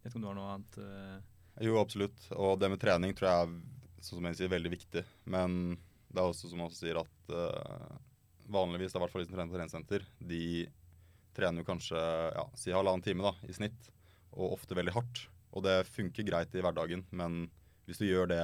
Vet 0.00 0.08
ikke 0.10 0.20
om 0.20 0.24
du 0.24 0.30
har 0.30 0.38
noe 0.38 0.54
annet 0.54 0.80
uh... 0.80 1.20
Jo, 1.64 1.76
absolutt. 1.80 2.24
Og 2.32 2.56
det 2.60 2.72
med 2.72 2.80
trening 2.80 3.12
tror 3.16 3.28
jeg 3.30 3.44
er 3.44 3.54
sånn 4.00 4.18
som 4.18 4.30
jeg 4.30 4.40
sier, 4.40 4.52
veldig 4.52 4.72
viktig. 4.72 5.04
Men 5.28 5.76
det 6.08 6.20
er 6.20 6.28
også 6.28 6.48
som 6.48 6.60
man 6.60 6.70
også 6.70 6.86
sier 6.86 7.00
at 7.00 7.32
uh, 7.36 8.00
vanligvis, 8.48 8.92
det 8.92 8.98
er 8.98 9.02
i 9.02 9.04
hvert 9.04 9.14
fall 9.14 9.24
de 9.24 9.28
som 9.28 9.36
trener 9.36 9.52
på 9.52 9.58
treningssenter, 9.58 10.08
de 10.32 10.42
trener 11.36 11.62
jo 11.62 11.68
kanskje 11.68 12.00
ja, 12.00 12.44
si 12.58 12.74
halvannen 12.74 13.04
time 13.04 13.26
da, 13.26 13.34
i 13.48 13.56
snitt, 13.56 13.90
og 14.34 14.56
ofte 14.56 14.76
veldig 14.78 14.94
hardt. 14.94 15.24
Og 15.54 15.64
det 15.66 15.84
funker 15.86 16.26
greit 16.26 16.54
i 16.54 16.62
hverdagen, 16.64 17.04
men 17.14 17.46
hvis 17.86 18.00
du 18.00 18.08
gjør 18.08 18.30
det 18.30 18.42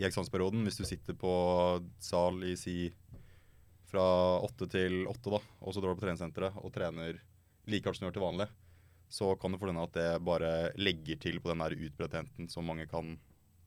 i 0.00 0.06
eksamensperioden, 0.08 0.64
hvis 0.66 0.80
du 0.80 0.86
sitter 0.88 1.16
på 1.16 1.32
sal 2.00 2.40
i 2.48 2.54
si 2.56 2.76
fra 3.92 4.04
åtte 4.40 4.68
til 4.72 5.04
åtte, 5.08 5.34
da, 5.34 5.40
og 5.60 5.74
så 5.74 5.82
drar 5.82 5.92
du 5.92 6.00
på 6.00 6.06
treningssenteret 6.06 6.60
og 6.62 6.72
trener 6.72 7.18
like 7.68 7.86
hardt 7.86 7.98
som 7.98 8.06
du 8.06 8.08
gjør 8.08 8.16
til 8.16 8.24
vanlig, 8.24 8.48
så 9.12 9.34
kan 9.36 9.52
det 9.52 9.60
hende 9.60 9.84
at 9.84 9.96
det 9.96 10.08
bare 10.24 10.52
legger 10.80 11.20
til 11.20 11.36
på 11.44 11.52
den 11.52 11.60
der 11.60 11.76
utbredtheten 11.76 12.48
som 12.48 12.64
mange 12.64 12.86
kan 12.88 13.12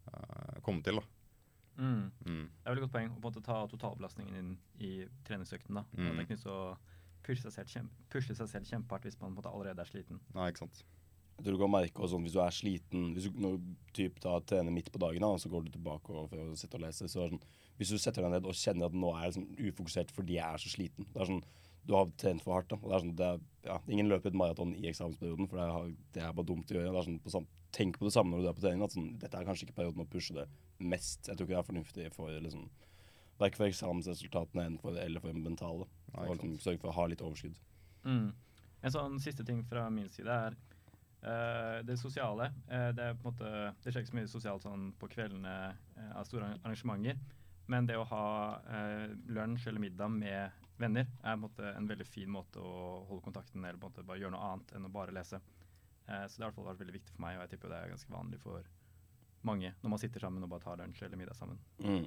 uh, 0.10 0.56
komme 0.66 0.82
til. 0.82 0.98
da. 0.98 1.06
mm. 1.78 2.06
Mm. 2.26 2.46
Det 2.50 2.66
er 2.66 2.74
veldig 2.74 2.86
godt 2.88 2.96
poeng 2.96 3.12
å 3.12 3.14
på 3.14 3.22
en 3.22 3.28
måte 3.28 3.46
ta 3.46 3.60
totalbelastningen 3.70 4.40
inn 4.40 4.52
i 4.82 4.94
treningsøkten. 5.28 5.78
da. 5.78 5.86
Mm. 5.94 6.02
Det 6.02 6.16
er 6.16 6.24
ikke 6.26 6.40
nytt 6.40 6.50
å 6.50 6.60
pushe 7.26 7.52
seg 7.52 7.72
selv, 7.72 7.96
pushe 8.14 8.36
seg 8.38 8.52
selv 8.52 8.70
kjempehardt 8.70 9.08
hvis 9.08 9.18
man 9.20 9.30
på 9.30 9.34
en 9.34 9.40
måte 9.40 9.52
allerede 9.52 9.82
er 9.84 9.90
sliten. 9.90 10.22
Nei, 10.36 10.52
ikke 10.52 10.66
sant. 10.66 10.84
Jeg 11.36 11.44
tror 11.44 11.58
du 11.58 11.62
kan 11.66 11.74
merke 11.74 12.00
også, 12.00 12.16
sånn, 12.16 12.24
Hvis 12.24 12.36
du 12.36 12.40
er 12.40 12.54
sliten 12.56 13.02
Hvis 13.12 13.26
du 13.28 13.42
når 13.44 13.58
typ, 13.98 14.22
da, 14.24 14.38
trener 14.48 14.72
midt 14.72 14.88
på 14.94 15.02
dagen, 15.04 15.20
da, 15.20 15.34
og 15.36 15.42
så 15.44 15.50
går 15.52 15.66
du 15.66 15.74
tilbake 15.74 16.14
og, 16.14 16.30
for 16.32 16.40
å 16.40 16.56
sitte 16.56 16.80
og 16.80 16.86
lese 16.86 17.10
så 17.12 17.26
er 17.26 17.34
det 17.34 17.36
sånn, 17.36 17.58
Hvis 17.76 17.92
du 17.92 18.00
setter 18.00 18.24
deg 18.24 18.38
ned 18.38 18.48
og 18.48 18.56
kjenner 18.56 18.88
at 18.88 18.96
nå 18.96 19.10
er 19.12 19.26
jeg 19.26 19.34
liksom 19.34 19.50
ufokusert 19.68 20.14
fordi 20.16 20.38
jeg 20.38 20.48
er 20.48 20.64
så 20.64 20.72
sliten 20.72 21.10
det 21.10 21.20
er 21.20 21.32
sånn, 21.34 21.44
Du 21.84 21.94
har 21.98 22.08
trent 22.24 22.46
for 22.46 22.56
hardt. 22.56 22.72
da, 22.72 22.80
og 22.80 22.88
det 22.88 22.96
er 22.96 23.04
sånn, 23.04 23.18
det 23.20 23.28
er, 23.34 23.44
ja, 23.68 23.78
Ingen 23.92 24.14
løper 24.14 24.32
et 24.32 24.40
maraton 24.40 24.72
i 24.80 24.88
eksamensperioden, 24.94 25.52
for 25.52 25.60
det 25.60 25.68
er, 25.68 25.92
det 26.16 26.24
er 26.24 26.40
bare 26.40 26.52
dumt 26.54 26.72
å 26.72 26.80
gjøre. 26.80 26.96
det 26.96 27.04
er 27.04 27.10
sånn, 27.10 27.20
på 27.20 27.46
Tenk 27.76 27.98
på 28.00 28.08
det 28.08 28.14
samme 28.16 28.32
når 28.32 28.46
du 28.46 28.48
er 28.48 28.56
på 28.56 28.64
trening. 28.64 28.84
at 28.88 28.96
sånn, 28.96 29.10
Dette 29.20 29.36
er 29.36 29.44
kanskje 29.44 29.68
ikke 29.68 29.82
perioden 29.82 30.06
å 30.06 30.08
pushe 30.08 30.34
det 30.38 30.46
mest. 30.80 31.28
Jeg 31.28 31.36
tror 31.36 31.44
ikke 31.50 31.56
det 31.58 31.60
er 31.60 31.68
fornuftig 31.68 32.06
for 32.16 32.32
liksom, 32.32 32.70
verken 33.42 33.60
for 33.60 33.68
eksamensresultatene 33.68 34.80
for, 34.80 34.96
eller 34.96 35.20
for 35.20 35.36
det 35.36 35.44
mentale. 35.44 35.88
Og 36.18 36.36
liksom. 36.36 36.56
Sørge 36.64 36.82
for 36.82 36.92
å 36.92 36.98
ha 37.00 37.08
litt 37.12 37.24
overskudd. 37.26 37.60
Mm. 38.06 38.30
En 38.86 38.94
sånn 38.94 39.20
siste 39.24 39.46
ting 39.48 39.64
fra 39.68 39.88
min 39.94 40.10
side 40.14 40.32
er 40.32 40.58
uh, 41.26 41.80
det 41.86 41.98
sosiale. 42.02 42.52
Uh, 42.70 42.92
det, 42.96 43.10
er 43.10 43.18
på 43.18 43.26
en 43.26 43.32
måte, 43.32 43.54
det 43.84 43.94
skjer 43.94 44.06
ikke 44.06 44.14
så 44.14 44.20
mye 44.20 44.32
sosialt 44.32 44.68
sånn 44.68 44.92
på 45.00 45.10
kveldene 45.16 45.56
uh, 45.74 46.12
av 46.20 46.28
store 46.30 46.54
arrangementer. 46.62 47.18
Men 47.66 47.88
det 47.90 47.96
å 47.98 48.06
ha 48.06 48.26
lunsj 49.34 49.72
eller 49.72 49.82
middag 49.82 50.12
med 50.14 50.66
venner 50.78 51.08
er 51.08 51.24
på 51.24 51.32
en, 51.32 51.42
måte 51.42 51.72
en 51.72 51.88
veldig 51.90 52.08
fin 52.08 52.32
måte 52.32 52.62
å 52.62 53.06
holde 53.10 53.24
kontakten 53.26 53.64
eller 53.64 53.80
på 53.80 53.88
en 53.88 53.94
måte 53.94 54.06
bare 54.06 54.22
gjøre 54.22 54.36
noe 54.36 54.50
annet 54.52 54.74
enn 54.76 54.88
å 54.88 54.92
bare 54.94 55.16
lese. 55.16 55.40
Eh, 56.06 56.26
så 56.28 56.38
det 56.38 56.46
har 56.46 56.52
i 56.52 56.52
hvert 56.52 56.60
fall 56.60 56.70
vært 56.70 56.84
veldig 56.84 56.98
viktig 57.00 57.16
for 57.16 57.26
meg, 57.26 57.38
og 57.38 57.46
jeg 57.46 57.56
tipper 57.56 57.72
det 57.72 57.80
er 57.80 57.94
ganske 57.96 58.14
vanlig 58.14 58.42
for 58.44 58.68
mange 59.46 59.72
når 59.82 59.94
man 59.94 60.02
sitter 60.02 60.24
sammen 60.26 60.46
og 60.46 60.52
bare 60.52 60.66
tar 60.66 60.80
lunsj 60.82 61.04
eller 61.06 61.22
middag 61.22 61.38
sammen. 61.38 61.60
Mm. 61.82 62.06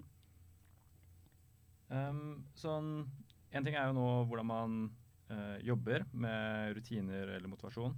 Um, 1.88 2.25
sånn, 2.59 2.91
en 3.50 3.64
ting 3.64 3.76
er 3.76 3.88
jo 3.88 3.97
nå 3.97 4.09
hvordan 4.28 4.49
man 4.49 4.78
eh, 5.33 5.59
jobber 5.67 6.05
med 6.12 6.76
rutiner 6.76 7.35
eller 7.37 7.50
motivasjon. 7.50 7.97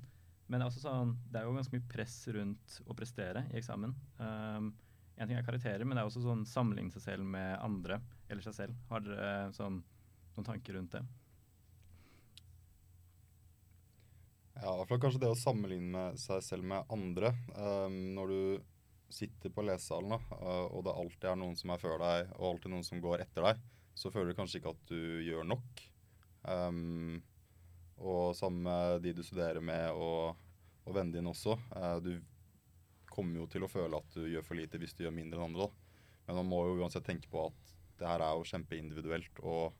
Men 0.51 0.59
det 0.59 0.65
er, 0.65 0.71
også 0.73 0.83
sånn, 0.83 1.15
det 1.31 1.39
er 1.39 1.47
jo 1.47 1.55
ganske 1.55 1.77
mye 1.77 1.91
press 1.91 2.15
rundt 2.35 2.81
å 2.91 2.95
prestere 2.99 3.45
i 3.53 3.61
eksamen. 3.61 3.93
Um, 4.19 4.73
en 5.15 5.29
ting 5.29 5.39
er 5.39 5.47
karakterer, 5.47 5.85
men 5.87 5.95
det 5.95 6.03
er 6.03 6.09
også 6.09 6.25
sånn 6.25 6.43
sammenligne 6.49 6.91
seg 6.95 7.05
selv 7.05 7.29
med 7.29 7.53
andre 7.63 8.01
eller 8.27 8.43
seg 8.43 8.57
selv. 8.57 8.81
Har 8.91 9.05
dere 9.05 9.29
eh, 9.29 9.53
sånn, 9.55 9.79
noen 10.35 10.49
tanker 10.49 10.75
rundt 10.75 10.97
det? 10.97 11.05
Ja, 14.61 14.73
i 14.75 14.81
hvert 14.81 14.91
fall 14.91 15.03
kanskje 15.05 15.23
det 15.23 15.31
å 15.31 15.39
sammenligne 15.39 16.05
seg 16.21 16.43
selv 16.45 16.67
med 16.73 16.91
andre. 16.93 17.31
Um, 17.55 18.01
når 18.17 18.35
du 18.35 18.41
sitter 19.11 19.55
på 19.55 19.63
lesesalen, 19.67 20.17
da, 20.17 20.41
uh, 20.41 20.67
og 20.67 20.83
det 20.87 20.97
alltid 21.05 21.29
er 21.31 21.39
noen 21.45 21.55
som 21.59 21.73
er 21.75 21.83
før 21.83 22.03
deg, 22.03 22.35
og 22.41 22.49
alltid 22.55 22.75
noen 22.75 22.87
som 22.91 23.05
går 23.05 23.23
etter 23.25 23.47
deg, 23.47 23.63
så 23.95 24.11
føler 24.13 24.33
du 24.33 24.39
kanskje 24.39 24.61
ikke 24.61 24.75
at 24.75 24.85
du 24.91 25.01
gjør 25.27 25.47
nok. 25.49 25.83
Um, 26.43 27.21
og 28.01 28.33
sammen 28.37 28.65
med 28.65 29.03
de 29.05 29.13
du 29.19 29.23
studerer 29.25 29.61
med, 29.65 29.91
og, 29.93 30.39
og 30.87 30.97
vennene 30.97 31.19
dine 31.19 31.33
også. 31.33 31.57
Uh, 31.75 31.99
du 32.05 32.15
kommer 33.11 33.43
jo 33.43 33.49
til 33.51 33.67
å 33.67 33.71
føle 33.71 33.99
at 33.99 34.17
du 34.17 34.25
gjør 34.31 34.47
for 34.47 34.59
lite 34.59 34.81
hvis 34.81 34.95
du 34.97 35.05
gjør 35.05 35.17
mindre 35.17 35.41
enn 35.41 35.51
andre. 35.51 35.69
Da. 35.69 36.01
Men 36.29 36.41
man 36.41 36.51
må 36.53 36.63
jo 36.69 36.81
uansett 36.81 37.07
tenke 37.07 37.31
på 37.31 37.49
at 37.51 37.77
det 38.01 38.09
her 38.09 38.25
er 38.25 38.39
jo 38.39 38.49
kjempeindividuelt. 38.49 39.43
Og 39.45 39.75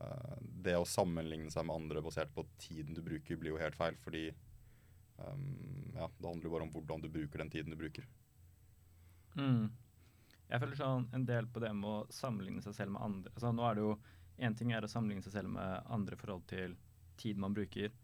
uh, 0.00 0.36
det 0.40 0.78
å 0.78 0.88
sammenligne 0.88 1.52
seg 1.52 1.68
med 1.68 1.82
andre 1.82 2.04
basert 2.04 2.32
på 2.36 2.46
tiden 2.62 2.96
du 2.96 3.02
bruker, 3.04 3.40
blir 3.40 3.54
jo 3.54 3.60
helt 3.60 3.76
feil. 3.78 3.98
Fordi 4.04 4.28
um, 5.18 5.48
ja, 5.96 6.08
det 6.08 6.30
handler 6.30 6.48
jo 6.48 6.54
bare 6.54 6.68
om 6.68 6.72
hvordan 6.72 7.04
du 7.04 7.10
bruker 7.12 7.44
den 7.44 7.52
tiden 7.52 7.74
du 7.74 7.80
bruker. 7.80 8.08
Mm. 9.36 9.68
Jeg 10.46 10.62
føler 10.62 10.78
sånn 10.78 11.08
en 11.16 11.24
del 11.26 11.48
på 11.50 11.62
det 11.62 11.72
med 11.74 11.88
å 11.90 12.14
sammenligne 12.14 12.62
seg 12.62 12.76
selv 12.76 12.94
med 12.94 13.02
andre. 13.02 13.32
Altså, 13.34 13.50
nå 13.54 13.64
er 13.66 13.78
det 13.78 13.86
jo 13.86 13.96
Én 14.36 14.52
ting 14.52 14.68
er 14.76 14.84
å 14.84 14.88
sammenligne 14.90 15.24
seg 15.24 15.32
selv 15.32 15.48
med 15.48 15.86
andre 15.88 16.12
i 16.12 16.18
forhold 16.20 16.42
til 16.50 16.74
tid 17.16 17.38
man 17.40 17.54
bruker. 17.56 17.94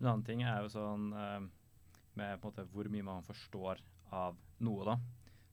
En 0.00 0.08
annen 0.08 0.24
ting 0.26 0.40
er 0.42 0.64
jo 0.64 0.72
sånn 0.72 1.04
eh, 1.14 1.44
med 2.18 2.40
på 2.40 2.48
en 2.48 2.50
måte 2.50 2.64
hvor 2.72 2.90
mye 2.90 3.06
man 3.06 3.22
forstår 3.22 3.78
av 4.18 4.40
noe, 4.66 4.88
da. 4.88 4.96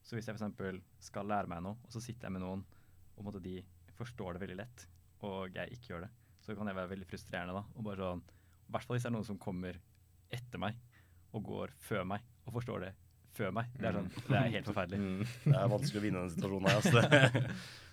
Så 0.02 0.18
hvis 0.18 0.26
jeg 0.26 0.34
f.eks. 0.34 0.82
skal 1.06 1.30
lære 1.30 1.50
meg 1.50 1.62
noe, 1.62 1.78
og 1.78 1.94
så 1.94 2.02
sitter 2.02 2.26
jeg 2.26 2.34
med 2.34 2.42
noen, 2.42 2.66
og 3.14 3.28
måte 3.28 3.42
de 3.44 3.60
forstår 3.94 4.34
det 4.34 4.42
veldig 4.42 4.58
lett, 4.58 4.88
og 5.26 5.54
jeg 5.54 5.78
ikke 5.78 5.92
gjør 5.92 6.08
det, 6.08 6.10
så 6.42 6.58
kan 6.58 6.66
det 6.66 6.74
være 6.74 6.92
veldig 6.96 7.08
frustrerende, 7.10 7.54
da. 7.60 7.64
Og 7.78 7.86
bare 7.86 8.10
sånn, 8.10 8.26
I 8.66 8.74
hvert 8.74 8.88
fall 8.88 8.98
hvis 8.98 9.06
det 9.06 9.12
er 9.12 9.16
noen 9.20 9.30
som 9.30 9.42
kommer 9.46 9.78
etter 10.34 10.62
meg 10.62 10.82
og 11.38 11.46
går 11.46 11.78
før 11.86 12.06
meg 12.16 12.26
og 12.46 12.54
forstår 12.58 12.82
det 12.82 12.94
før 13.36 13.56
meg. 13.56 13.72
Det 13.76 13.90
er, 13.90 13.98
sånn, 13.98 14.12
det 14.26 14.38
er 14.38 14.54
helt 14.58 14.70
forferdelig. 14.70 15.26
Det 15.44 15.56
er 15.56 15.74
vanskelig 15.74 16.00
å 16.00 16.06
vinne 16.06 16.22
den 16.24 16.32
situasjonen 16.36 16.70
her. 16.70 16.80
Altså. 16.80 17.56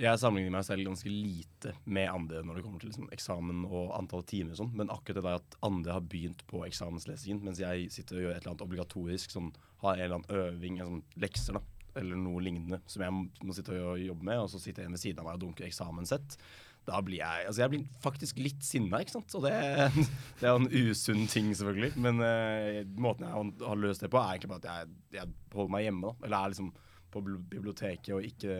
Jeg 0.00 0.16
sammenligner 0.16 0.54
meg 0.54 0.64
selv 0.64 0.86
ganske 0.88 1.10
lite 1.12 1.74
med 1.84 2.08
andre 2.08 2.40
når 2.46 2.56
det 2.56 2.62
kommer 2.64 2.80
til 2.80 2.88
liksom, 2.88 3.10
eksamen 3.12 3.66
og 3.68 3.90
antall 3.98 4.22
timer 4.24 4.54
og 4.54 4.60
sånn, 4.62 4.70
men 4.78 4.92
akkurat 4.92 5.18
det 5.18 5.24
der 5.26 5.40
at 5.42 5.56
andre 5.66 5.92
har 5.92 6.06
begynt 6.08 6.40
på 6.48 6.62
eksamenslesingen, 6.64 7.42
mens 7.44 7.60
jeg 7.60 7.90
sitter 7.92 8.16
og 8.16 8.24
gjør 8.24 8.32
et 8.32 8.38
eller 8.40 8.52
annet 8.54 8.64
obligatorisk, 8.64 9.34
sånn, 9.34 9.50
har 9.82 9.98
en 9.98 10.06
eller 10.06 10.16
annen 10.22 10.40
øving, 10.46 10.78
en 10.78 10.88
sånn 10.94 11.20
lekser, 11.20 11.58
da, 11.58 11.92
eller 12.00 12.16
noe 12.22 12.40
lignende, 12.46 12.80
som 12.88 13.04
jeg 13.04 13.12
må 13.44 13.56
sitte 13.56 13.76
og 13.76 14.00
jobbe 14.00 14.30
med, 14.30 14.40
og 14.40 14.48
så 14.52 14.62
sitter 14.62 14.88
en 14.88 14.96
ved 14.96 15.02
siden 15.04 15.20
av 15.20 15.28
meg 15.28 15.36
og 15.36 15.44
dunker 15.44 15.68
eksamenssett. 15.68 16.38
Da 16.90 17.00
blir 17.06 17.20
jeg 17.20 17.46
Altså, 17.46 17.62
jeg 17.62 17.72
blir 17.72 17.86
faktisk 18.02 18.40
litt 18.42 18.66
sinna, 18.66 19.00
ikke 19.00 19.16
sant. 19.16 19.34
Og 19.38 19.46
det, 19.46 19.54
det 20.40 20.48
er 20.48 20.54
jo 20.54 20.62
en 20.64 20.70
usunn 20.90 21.26
ting, 21.30 21.50
selvfølgelig. 21.56 21.94
Men 22.02 22.22
uh, 22.22 22.82
måten 23.00 23.26
jeg 23.26 23.66
har 23.66 23.80
løst 23.80 24.04
det 24.04 24.12
på, 24.12 24.20
er 24.20 24.36
egentlig 24.36 24.52
bare 24.52 24.64
at 24.64 24.70
jeg, 24.70 24.94
jeg 25.20 25.34
holder 25.54 25.74
meg 25.76 25.86
hjemme, 25.86 26.10
da. 26.10 26.26
Eller 26.26 26.38
er 26.40 26.54
liksom 26.54 26.72
på 27.10 27.22
biblioteket 27.26 28.14
og 28.14 28.26
ikke 28.26 28.56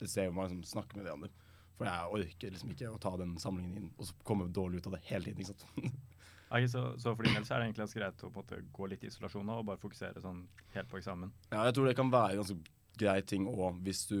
et 0.00 0.08
sted 0.08 0.28
hvor 0.28 0.38
man 0.38 0.48
liksom 0.48 0.64
snakker 0.68 0.96
med 0.96 1.08
hverandre. 1.08 1.32
For 1.80 1.88
jeg 1.88 2.14
orker 2.16 2.54
liksom 2.54 2.72
ikke 2.74 2.92
å 2.92 3.00
ta 3.00 3.12
den 3.20 3.36
samlingen 3.40 3.76
inn 3.80 3.90
og 3.96 4.08
så 4.08 4.16
komme 4.28 4.50
dårlig 4.52 4.80
ut 4.80 4.88
av 4.90 4.96
det 4.98 5.04
hele 5.08 5.30
tiden. 5.30 5.44
ikke 5.44 5.54
sant? 5.54 6.00
Okay, 6.50 6.66
så, 6.66 6.80
så, 6.98 7.12
for 7.14 7.22
din 7.22 7.36
del 7.36 7.44
så 7.46 7.54
er 7.54 7.60
det 7.60 7.66
egentlig 7.68 7.84
ganske 7.84 8.00
greit 8.00 8.22
å 8.26 8.28
måte, 8.34 8.56
gå 8.74 8.86
litt 8.90 9.04
i 9.06 9.06
isolasjon 9.06 9.52
og 9.54 9.60
bare 9.68 9.78
fokusere 9.78 10.18
sånn 10.18 10.40
helt 10.74 10.88
på 10.90 10.98
eksamen? 10.98 11.30
Ja, 11.52 11.60
jeg 11.68 11.76
tror 11.76 11.86
det 11.86 11.92
kan 11.94 12.10
være 12.10 12.34
en 12.34 12.40
ganske 12.40 12.56
grei 12.98 13.20
ting 13.22 13.44
òg, 13.46 13.76
hvis 13.86 14.00
du 14.10 14.16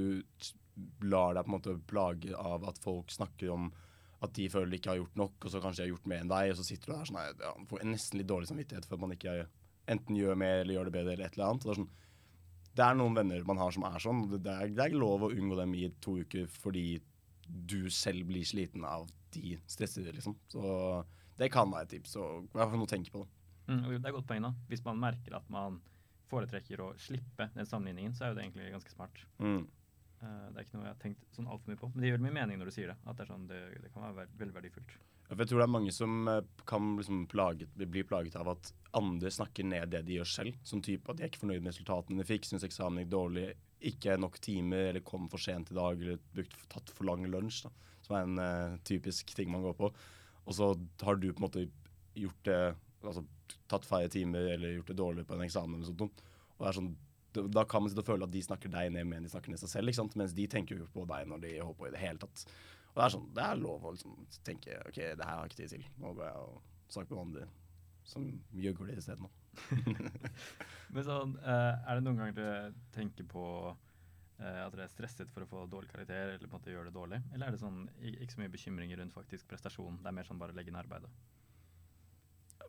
lar 1.02 1.36
deg 1.36 1.46
på 1.46 1.50
en 1.52 1.56
måte 1.56 1.76
plage 1.90 2.34
av 2.36 2.66
at 2.68 2.80
folk 2.82 3.12
snakker 3.14 3.52
om 3.54 3.70
at 4.20 4.34
de 4.36 4.50
føler 4.52 4.74
de 4.74 4.80
ikke 4.80 4.92
har 4.92 5.00
gjort 5.00 5.16
nok, 5.16 5.36
og 5.44 5.52
så 5.52 5.62
kanskje 5.64 5.80
de 5.80 5.86
har 5.86 5.94
gjort 5.94 6.10
mer 6.12 6.24
enn 6.24 6.32
deg, 6.32 6.50
og 6.52 6.58
så 6.58 6.66
sitter 6.66 6.90
du 6.90 6.92
der 6.92 7.08
sånn 7.08 7.20
ja, 7.40 7.52
får 7.70 7.86
nesten 7.88 8.20
litt 8.20 8.28
dårlig 8.28 8.50
samvittighet 8.50 8.88
for 8.88 8.98
at 8.98 9.04
man 9.06 9.14
ikke 9.16 9.36
enten 9.90 10.18
gjør 10.18 10.36
mer 10.38 10.60
eller 10.60 10.76
gjør 10.76 10.90
det 10.90 10.96
bedre 10.98 11.14
eller 11.14 11.30
et 11.30 11.38
eller 11.38 11.46
annet. 11.48 11.64
Det 11.64 11.72
er 11.72 11.80
sånn, 11.80 11.88
det 12.76 12.84
er 12.86 12.98
noen 13.00 13.16
venner 13.16 13.46
man 13.48 13.60
har 13.60 13.72
som 13.74 13.86
er 13.88 14.02
sånn. 14.04 14.20
Det 14.36 14.52
er, 14.52 14.74
det 14.74 14.84
er 14.84 14.92
ikke 14.92 15.02
lov 15.02 15.24
å 15.26 15.32
unngå 15.32 15.56
dem 15.58 15.72
i 15.78 15.88
to 16.04 16.18
uker 16.20 16.50
fordi 16.52 16.84
du 17.50 17.80
selv 17.90 18.28
blir 18.28 18.46
sliten 18.46 18.84
av 18.86 19.08
de 19.34 19.56
stressede, 19.70 20.12
liksom. 20.14 20.36
Så 20.52 20.62
det 21.40 21.50
kan 21.54 21.70
være 21.72 21.88
et 21.88 21.94
tips. 21.96 22.16
Og 22.20 22.50
hvert 22.52 22.70
fall 22.70 22.78
noe 22.78 22.86
å 22.86 22.92
tenke 22.92 23.14
på. 23.14 23.24
Mm, 23.70 23.86
det 23.96 24.04
er 24.04 24.14
godt 24.14 24.28
poeng, 24.28 24.44
da. 24.46 24.52
Hvis 24.70 24.84
man 24.86 25.00
merker 25.02 25.38
at 25.38 25.50
man 25.50 25.80
foretrekker 26.30 26.82
å 26.84 26.92
slippe 27.00 27.48
den 27.56 27.66
sammenligningen, 27.66 28.14
så 28.14 28.26
er 28.26 28.32
jo 28.32 28.38
det 28.38 28.44
egentlig 28.46 28.72
ganske 28.76 28.92
smart. 28.94 29.22
Mm. 29.42 29.64
Uh, 30.20 30.50
det 30.52 30.60
er 30.60 30.66
ikke 30.66 30.76
noe 30.76 30.84
jeg 30.84 30.94
har 30.94 31.00
tenkt 31.00 31.36
sånn 31.36 31.48
altfor 31.48 31.72
mye 31.72 31.80
på. 31.80 31.88
Men 31.94 32.04
det 32.04 32.10
gjør 32.10 32.26
mye 32.26 32.36
mening 32.36 32.60
når 32.60 32.70
du 32.70 32.76
sier 32.76 32.92
det. 32.92 32.98
At 33.08 33.20
det, 33.20 33.28
sånn, 33.30 33.46
det, 33.48 33.60
det 33.80 33.92
kan 33.94 34.04
være 34.04 34.28
veldig 34.40 34.56
verdifullt. 34.58 34.98
Jeg 35.30 35.46
tror 35.46 35.60
det 35.60 35.64
er 35.68 35.70
mange 35.70 35.92
som 35.94 36.14
eh, 36.26 36.46
kan 36.66 36.94
liksom 36.98 37.20
plaget, 37.30 37.74
bli 37.78 38.02
plaget 38.02 38.34
av 38.40 38.48
at 38.50 38.72
andre 38.98 39.30
snakker 39.30 39.66
ned 39.68 39.92
det 39.92 40.02
de 40.08 40.16
gjør 40.18 40.30
selv. 40.32 40.56
Som 40.66 40.82
type 40.82 41.06
at 41.06 41.20
de 41.20 41.24
er 41.24 41.30
ikke 41.30 41.44
fornøyd 41.44 41.62
med 41.62 41.70
resultatene 41.70 42.18
de 42.18 42.26
fikk, 42.26 42.48
syns 42.48 42.66
eksamen 42.66 43.04
gikk 43.04 43.12
dårlig, 43.12 43.44
ikke 43.92 44.16
nok 44.18 44.40
timer 44.42 44.90
eller 44.90 45.04
kom 45.06 45.28
for 45.30 45.42
sent 45.42 45.70
i 45.70 45.78
dag 45.78 46.02
eller 46.02 46.18
brukt, 46.34 46.56
tatt 46.72 46.90
for 46.96 47.06
lang 47.06 47.22
lunsj. 47.30 47.62
Da, 47.68 47.94
som 48.04 48.16
er 48.16 48.26
en 48.26 48.42
uh, 48.42 48.80
typisk 48.88 49.30
ting 49.36 49.52
man 49.54 49.62
går 49.68 49.76
på. 49.78 49.92
Og 50.50 50.56
så 50.56 50.72
har 51.06 51.20
du 51.20 51.28
på 51.30 51.38
en 51.38 51.46
måte 51.46 51.66
gjort 52.18 52.42
det 52.48 52.60
altså 53.06 53.22
tatt 53.70 53.86
færre 53.86 54.10
timer 54.12 54.50
eller 54.56 54.74
gjort 54.74 54.90
det 54.90 54.98
dårlig 54.98 55.24
på 55.28 55.36
en 55.36 55.46
eksamen 55.46 55.78
eller 55.78 55.92
sånt. 55.92 56.24
Og 56.58 56.64
det 56.64 56.68
er 56.72 56.78
sånn 56.80 56.90
da 57.32 57.64
kan 57.68 57.84
man 57.84 57.92
sitte 57.92 58.02
og 58.02 58.10
føle 58.10 58.26
at 58.26 58.34
de 58.34 58.42
snakker 58.42 58.72
deg 58.72 58.90
ned 58.94 59.06
mer 59.06 59.20
enn 59.20 59.28
de 59.28 59.32
snakker 59.32 59.52
ned 59.52 59.60
seg 59.62 59.70
selv. 59.72 59.90
ikke 59.90 60.00
sant? 60.00 60.16
Mens 60.18 60.34
de 60.36 60.46
tenker 60.50 60.80
jo 60.80 60.88
på 60.90 61.06
deg 61.10 61.28
når 61.30 61.44
de 61.44 61.54
holder 61.60 61.78
på 61.78 61.88
i 61.88 61.94
det 61.94 62.02
hele 62.02 62.22
tatt. 62.22 62.44
Og 62.90 62.98
det 62.98 63.04
er 63.06 63.14
sånn, 63.14 63.28
det 63.36 63.46
er 63.46 63.60
lov 63.60 63.86
å 63.86 63.94
liksom 63.94 64.16
tenke 64.46 64.78
OK, 64.88 64.98
det 64.98 65.26
her 65.26 65.36
har 65.36 65.44
jeg 65.44 65.52
ikke 65.52 65.60
tid 65.62 65.74
til. 65.76 65.84
Nå 66.02 66.14
går 66.18 66.26
jeg 66.26 66.46
og 66.46 66.94
snakker 66.96 67.14
med 67.16 67.26
andre 67.28 67.46
som 68.10 68.26
gjør 68.56 68.88
det 68.88 68.98
isteden. 68.98 69.28
Men 70.94 71.06
sånn, 71.06 71.36
uh, 71.44 71.76
er 71.86 71.98
det 71.98 72.04
noen 72.04 72.18
ganger 72.18 72.36
dere 72.38 72.72
tenker 72.94 73.26
på 73.30 73.44
uh, 73.70 74.60
at 74.64 74.74
dere 74.74 74.88
er 74.88 74.92
stresset 74.92 75.30
for 75.30 75.44
å 75.44 75.50
få 75.50 75.66
dårlig 75.70 75.92
karakter, 75.92 76.34
eller 76.34 76.48
på 76.48 76.50
en 76.50 76.56
måte 76.56 76.74
gjøre 76.74 76.90
det 76.90 76.96
dårlig? 76.96 77.20
Eller 77.30 77.46
er 77.46 77.54
det 77.54 77.62
sånn 77.62 77.84
ikke 78.10 78.34
så 78.34 78.42
mye 78.42 78.54
bekymringer 78.56 79.02
rundt 79.02 79.14
faktisk 79.14 79.46
prestasjon? 79.50 80.00
Det 80.02 80.10
er 80.10 80.18
mer 80.18 80.26
sånn 80.26 80.40
bare 80.40 80.56
legge 80.56 80.72
inn 80.72 80.80
arbeidet? 80.80 81.12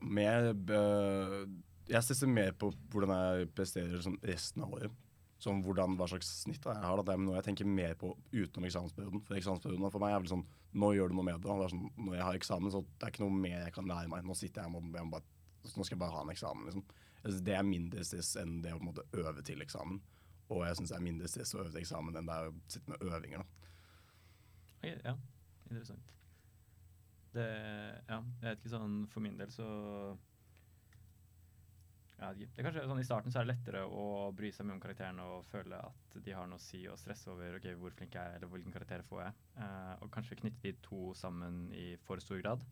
Mer 0.02 0.52
uh, 0.54 1.44
Jeg 1.92 2.06
stresser 2.08 2.30
mer 2.32 2.54
på 2.56 2.72
hvordan 2.94 3.12
jeg 3.12 3.50
presterer 3.56 4.04
sånn 4.04 4.20
resten 4.24 4.64
av 4.64 4.76
året 4.78 5.00
som 5.42 5.62
hvordan, 5.66 5.96
hva 5.98 6.06
slags 6.10 6.30
snitt 6.44 6.66
jeg 6.68 6.86
har. 6.86 7.02
Det 7.02 7.16
er 7.16 7.22
noe 7.22 7.38
jeg 7.40 7.48
tenker 7.48 7.68
mer 7.68 7.96
på 7.98 8.12
utenom 8.30 8.68
eksamensperioden. 8.68 9.24
For 9.26 9.38
eksamensperioden 9.40 9.88
for 9.90 10.04
meg 10.04 10.14
er 10.14 10.22
vel 10.22 10.34
sånn 10.36 10.44
Nå 10.72 10.92
gjør 10.96 11.10
du 11.12 11.18
noe 11.18 11.26
med 11.28 11.42
det. 11.42 11.56
det 11.60 11.70
sånn, 11.74 11.88
når 11.98 12.14
jeg 12.16 12.24
har 12.24 12.38
eksamen, 12.38 12.72
så 12.72 12.80
det 12.86 13.04
er 13.04 13.12
ikke 13.12 13.24
noe 13.26 13.40
mer 13.44 13.58
jeg 13.58 13.74
kan 13.76 13.90
lære 13.90 14.08
meg. 14.08 14.22
Nå 14.24 14.36
sitter 14.40 14.64
jeg 14.64 14.72
og 14.72 15.10
bare, 15.12 15.26
nå 15.66 15.72
skal 15.72 15.96
jeg 15.98 16.00
bare 16.00 16.16
ha 16.16 16.22
en 16.24 16.32
eksamen, 16.32 16.70
liksom. 16.70 16.86
Det 17.44 17.58
er 17.58 17.66
mindre 17.68 18.06
stress 18.08 18.30
enn 18.40 18.62
det 18.64 18.72
å 18.72 18.78
på 18.78 18.86
en 18.86 18.90
måte 18.94 19.04
øve 19.20 19.44
til 19.44 19.66
eksamen. 19.66 20.00
Og 20.48 20.64
jeg 20.64 20.78
syns 20.80 20.94
det 20.94 20.98
er 20.98 21.04
mindre 21.10 21.32
stress 21.34 21.52
å 21.58 21.60
øve 21.66 21.74
til 21.74 21.82
eksamen 21.82 22.22
enn 22.22 22.30
det 22.30 22.38
er 22.38 22.54
å 22.54 22.56
sitte 22.72 22.94
med 22.94 23.04
øvinger. 23.10 23.44
da. 23.44 23.68
Okay, 24.78 24.96
ja, 25.04 25.16
interessant. 25.68 26.16
Det 27.36 27.50
Ja, 28.08 28.22
jeg 28.42 28.48
vet 28.48 28.60
ikke 28.60 28.74
sånn 28.74 28.96
For 29.08 29.24
min 29.24 29.38
del 29.40 29.52
så 29.56 29.68
det 32.22 32.46
er 32.54 32.66
kanskje 32.68 32.84
sånn 32.86 33.02
I 33.02 33.06
starten 33.08 33.34
så 33.34 33.42
er 33.42 33.48
det 33.48 33.56
lettere 33.56 33.82
å 33.88 34.04
bry 34.38 34.52
seg 34.54 34.68
mye 34.68 34.76
om 34.76 34.84
karakterene 34.84 35.24
og 35.26 35.48
føle 35.50 35.80
at 35.82 36.18
de 36.22 36.36
har 36.38 36.50
noe 36.50 36.62
å 36.62 36.62
si 36.62 36.84
og 36.90 37.00
stresse 37.02 37.32
over 37.34 37.58
ok, 37.58 37.66
hvor 37.82 37.96
flink 37.98 38.14
jeg 38.18 38.22
er 38.22 38.38
eller 38.38 38.52
hvilken 38.52 38.76
karakter 38.76 39.02
får 39.08 39.24
jeg. 39.24 39.40
Uh, 39.58 39.96
og 40.06 40.12
kanskje 40.14 40.38
knytte 40.44 40.62
de 40.68 40.76
to 40.86 41.16
sammen 41.18 41.64
i 41.74 41.96
for 42.06 42.22
stor 42.22 42.38
grad. 42.44 42.64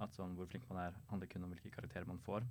At 0.00 0.16
sånn 0.16 0.32
hvor 0.38 0.48
flink 0.48 0.64
man 0.70 0.80
er, 0.86 0.98
handler 1.10 1.28
kun 1.28 1.44
om 1.44 1.52
hvilke 1.52 1.74
karakterer 1.74 2.08
man 2.08 2.22
får. 2.24 2.48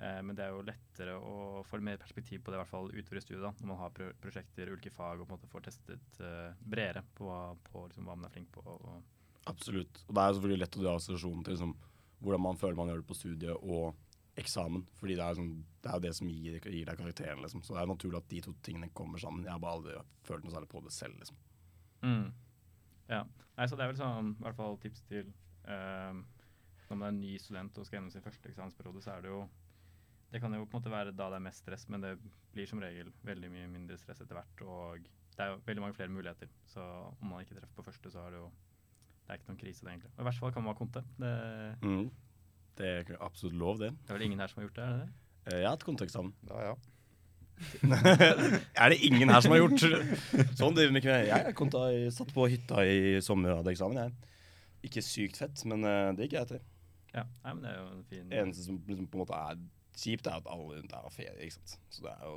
Uh, 0.00 0.22
men 0.24 0.32
det 0.38 0.46
er 0.46 0.56
jo 0.56 0.64
lettere 0.64 1.20
å 1.20 1.62
få 1.68 1.82
mer 1.84 2.00
perspektiv 2.00 2.40
på 2.40 2.54
det, 2.54 2.56
i 2.56 2.62
hvert 2.62 2.72
fall 2.72 2.92
utover 2.94 3.20
i 3.20 3.24
studiet, 3.26 3.44
da, 3.44 3.52
når 3.60 3.72
man 3.74 3.82
har 3.84 3.96
pro 4.00 4.10
prosjekter, 4.24 4.72
ulike 4.72 4.96
fag 4.96 5.20
og 5.20 5.28
på 5.28 5.34
en 5.34 5.36
måte 5.36 5.52
får 5.52 5.68
testet 5.68 6.20
uh, 6.24 6.56
bredere 6.64 7.04
på, 7.20 7.28
på 7.68 7.88
liksom, 7.90 8.08
hva 8.08 8.16
man 8.16 8.30
er 8.30 8.38
flink 8.38 8.48
på. 8.56 8.64
Og 8.64 9.50
Absolutt. 9.50 10.06
Og 10.08 10.16
det 10.16 10.22
er 10.24 10.38
selvfølgelig 10.38 10.64
lett 10.64 10.78
å 10.78 10.86
dra 10.86 10.96
assosiasjonen 10.96 11.44
til 11.44 11.58
liksom, 11.58 11.74
hvordan 12.24 12.48
man 12.48 12.60
føler 12.60 12.80
man 12.80 12.88
gjør 12.92 13.02
det 13.02 13.12
på 13.12 13.18
studiet. 13.18 13.60
og 13.60 14.06
eksamen. 14.38 14.84
Fordi 15.00 15.16
det 15.18 15.24
er, 15.24 15.38
sånn, 15.38 15.52
det, 15.82 15.92
er 15.92 16.02
det 16.04 16.12
som 16.16 16.30
gir, 16.30 16.58
gir, 16.60 16.86
deg 16.86 16.98
karakteren. 16.98 17.42
Liksom. 17.44 17.64
Så 17.66 17.76
det 17.76 17.82
er 17.82 17.90
naturlig 17.90 18.20
at 18.20 18.30
de 18.30 18.42
to 18.44 18.54
tingene 18.66 18.90
kommer 18.96 19.22
sammen. 19.22 19.46
Jeg 19.46 19.54
har 19.54 19.62
bare 19.62 19.78
aldri 19.80 19.96
følt 20.26 20.46
noe 20.46 20.54
særlig 20.54 20.70
på 20.72 20.82
det 20.84 20.94
selv. 20.94 21.18
Liksom. 21.22 21.40
Mm. 22.04 22.28
Ja. 23.10 23.24
Nei, 23.56 23.66
så 23.68 23.76
det 23.76 23.84
er 23.84 23.92
vel 23.92 24.00
sånn, 24.00 24.34
i 24.38 24.44
hvert 24.46 24.58
fall 24.60 24.78
tips 24.80 25.02
til 25.10 25.32
uh, 25.66 26.20
når 26.90 26.98
man 26.98 27.08
er 27.10 27.18
ny 27.18 27.34
student 27.38 27.78
og 27.78 27.86
skal 27.86 27.98
gjennom 27.98 28.12
sin 28.14 28.24
første 28.24 28.50
eksamensperiode, 28.50 29.02
så 29.04 29.16
er 29.16 29.26
det 29.26 29.34
jo 29.34 29.42
Det 30.30 30.38
kan 30.38 30.54
jo 30.54 30.62
på 30.62 30.76
en 30.76 30.82
måte 30.82 30.90
være 30.92 31.12
da 31.18 31.26
det 31.26 31.40
er 31.40 31.42
mest 31.42 31.64
stress, 31.64 31.88
men 31.90 32.04
det 32.04 32.12
blir 32.54 32.66
som 32.70 32.78
regel 32.78 33.08
veldig 33.26 33.48
mye 33.50 33.66
mindre 33.66 33.96
stress 33.98 34.20
etter 34.22 34.36
hvert. 34.38 34.60
Og 34.62 35.08
det 35.34 35.42
er 35.42 35.48
jo 35.50 35.56
veldig 35.66 35.82
mange 35.82 35.96
flere 35.96 36.12
muligheter. 36.14 36.46
Så 36.70 36.84
om 37.20 37.32
man 37.32 37.42
ikke 37.42 37.56
treffer 37.56 37.74
på 37.74 37.82
første, 37.82 38.12
så 38.14 38.22
er 38.22 38.36
det 38.36 38.38
jo 38.38 38.50
Det 39.24 39.34
er 39.34 39.40
ikke 39.40 39.48
noen 39.50 39.58
krise, 39.58 39.84
det, 39.84 39.90
egentlig. 39.90 40.10
Og 40.16 40.20
I 40.20 40.26
hvert 40.28 40.38
fall 40.38 40.52
kan 40.52 40.62
man 40.62 40.74
ha 40.74 40.78
konte. 40.78 41.02
Det 41.18 41.32
mm. 41.82 42.06
Det 42.80 42.92
er 42.92 43.18
absolutt 43.20 43.58
lov, 43.60 43.80
det. 43.82 43.90
Det 44.06 44.14
er 44.14 44.16
vel 44.16 44.30
ingen 44.30 44.40
her 44.40 44.48
som 44.48 44.62
har 44.62 44.68
gjort 44.68 44.78
det? 44.78 44.86
er 44.86 44.94
det 44.94 45.02
det? 45.02 45.10
Eh, 45.50 45.58
jeg 45.58 45.68
har 45.68 45.76
hatt 45.76 45.84
kontekstamen. 45.84 46.32
Ja, 46.48 46.70
ja. 46.70 46.78
er 48.80 48.88
det 48.88 48.98
ingen 49.04 49.28
her 49.28 49.42
som 49.44 49.52
har 49.52 49.60
gjort 49.60 49.82
Sånn 50.60 50.76
driver 50.76 50.94
vi 50.94 51.02
ikke 51.02 51.12
med. 51.12 51.26
Jeg 51.28 51.56
konta, 51.58 51.84
satt 52.14 52.32
på 52.32 52.46
hytta 52.48 52.84
i 52.88 53.18
sommer 53.24 53.52
og 53.52 53.60
hadde 53.60 53.74
eksamen. 53.74 54.00
Jeg. 54.00 54.36
Ikke 54.88 55.04
sykt 55.04 55.42
fett, 55.42 55.64
men 55.68 55.84
uh, 55.84 56.08
det 56.16 56.26
gikk 56.26 56.38
jeg 56.38 56.48
etter. 56.48 56.64
Ja, 57.10 57.26
nei, 57.44 57.52
men 57.52 57.62
det 57.66 57.72
er 57.74 57.78
jo 57.80 57.86
en 57.90 58.08
fin... 58.08 58.32
Eneste 58.32 58.64
som 58.64 58.80
liksom, 58.86 59.10
på 59.10 59.18
en 59.18 59.24
måte 59.24 59.36
er 59.36 59.60
kjipt, 59.98 60.30
er 60.30 60.40
at 60.40 60.48
alle 60.48 60.78
rundt 60.78 60.92
der 60.92 61.04
har 61.04 61.12
ferie. 61.12 61.36
ikke 61.44 61.58
sant? 61.58 61.76
Så 61.92 62.06
det 62.06 62.14
er 62.14 62.28
jo 62.30 62.36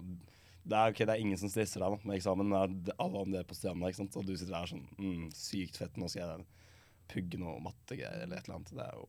det 0.63 0.77
er, 0.79 0.93
okay, 0.93 1.03
det 1.03 1.11
er 1.11 1.19
ingen 1.19 1.39
som 1.39 1.51
stresser 1.51 1.83
deg 1.83 1.91
da, 1.91 2.07
med 2.07 2.15
eksamen. 2.15 2.53
Det 2.87 2.93
er 2.93 3.01
alle 3.03 3.23
andre 3.25 3.41
på 3.47 3.55
stranda, 3.57 3.89
ikke 3.91 3.99
sant? 3.99 4.15
og 4.19 4.27
du 4.27 4.31
sitter 4.31 4.53
der 4.55 4.69
sånn 4.71 4.85
mm, 4.95 5.25
Sykt 5.35 5.79
fett, 5.81 5.97
nå 5.99 6.07
skal 6.11 6.23
jeg 6.23 6.45
pugge 7.11 7.39
noe 7.41 7.57
mattegreier 7.63 8.23
eller 8.23 8.39
et 8.39 8.47
eller 8.47 8.61
annet. 8.61 8.71
Det 8.71 8.85
er 8.85 8.95
jo 8.95 9.07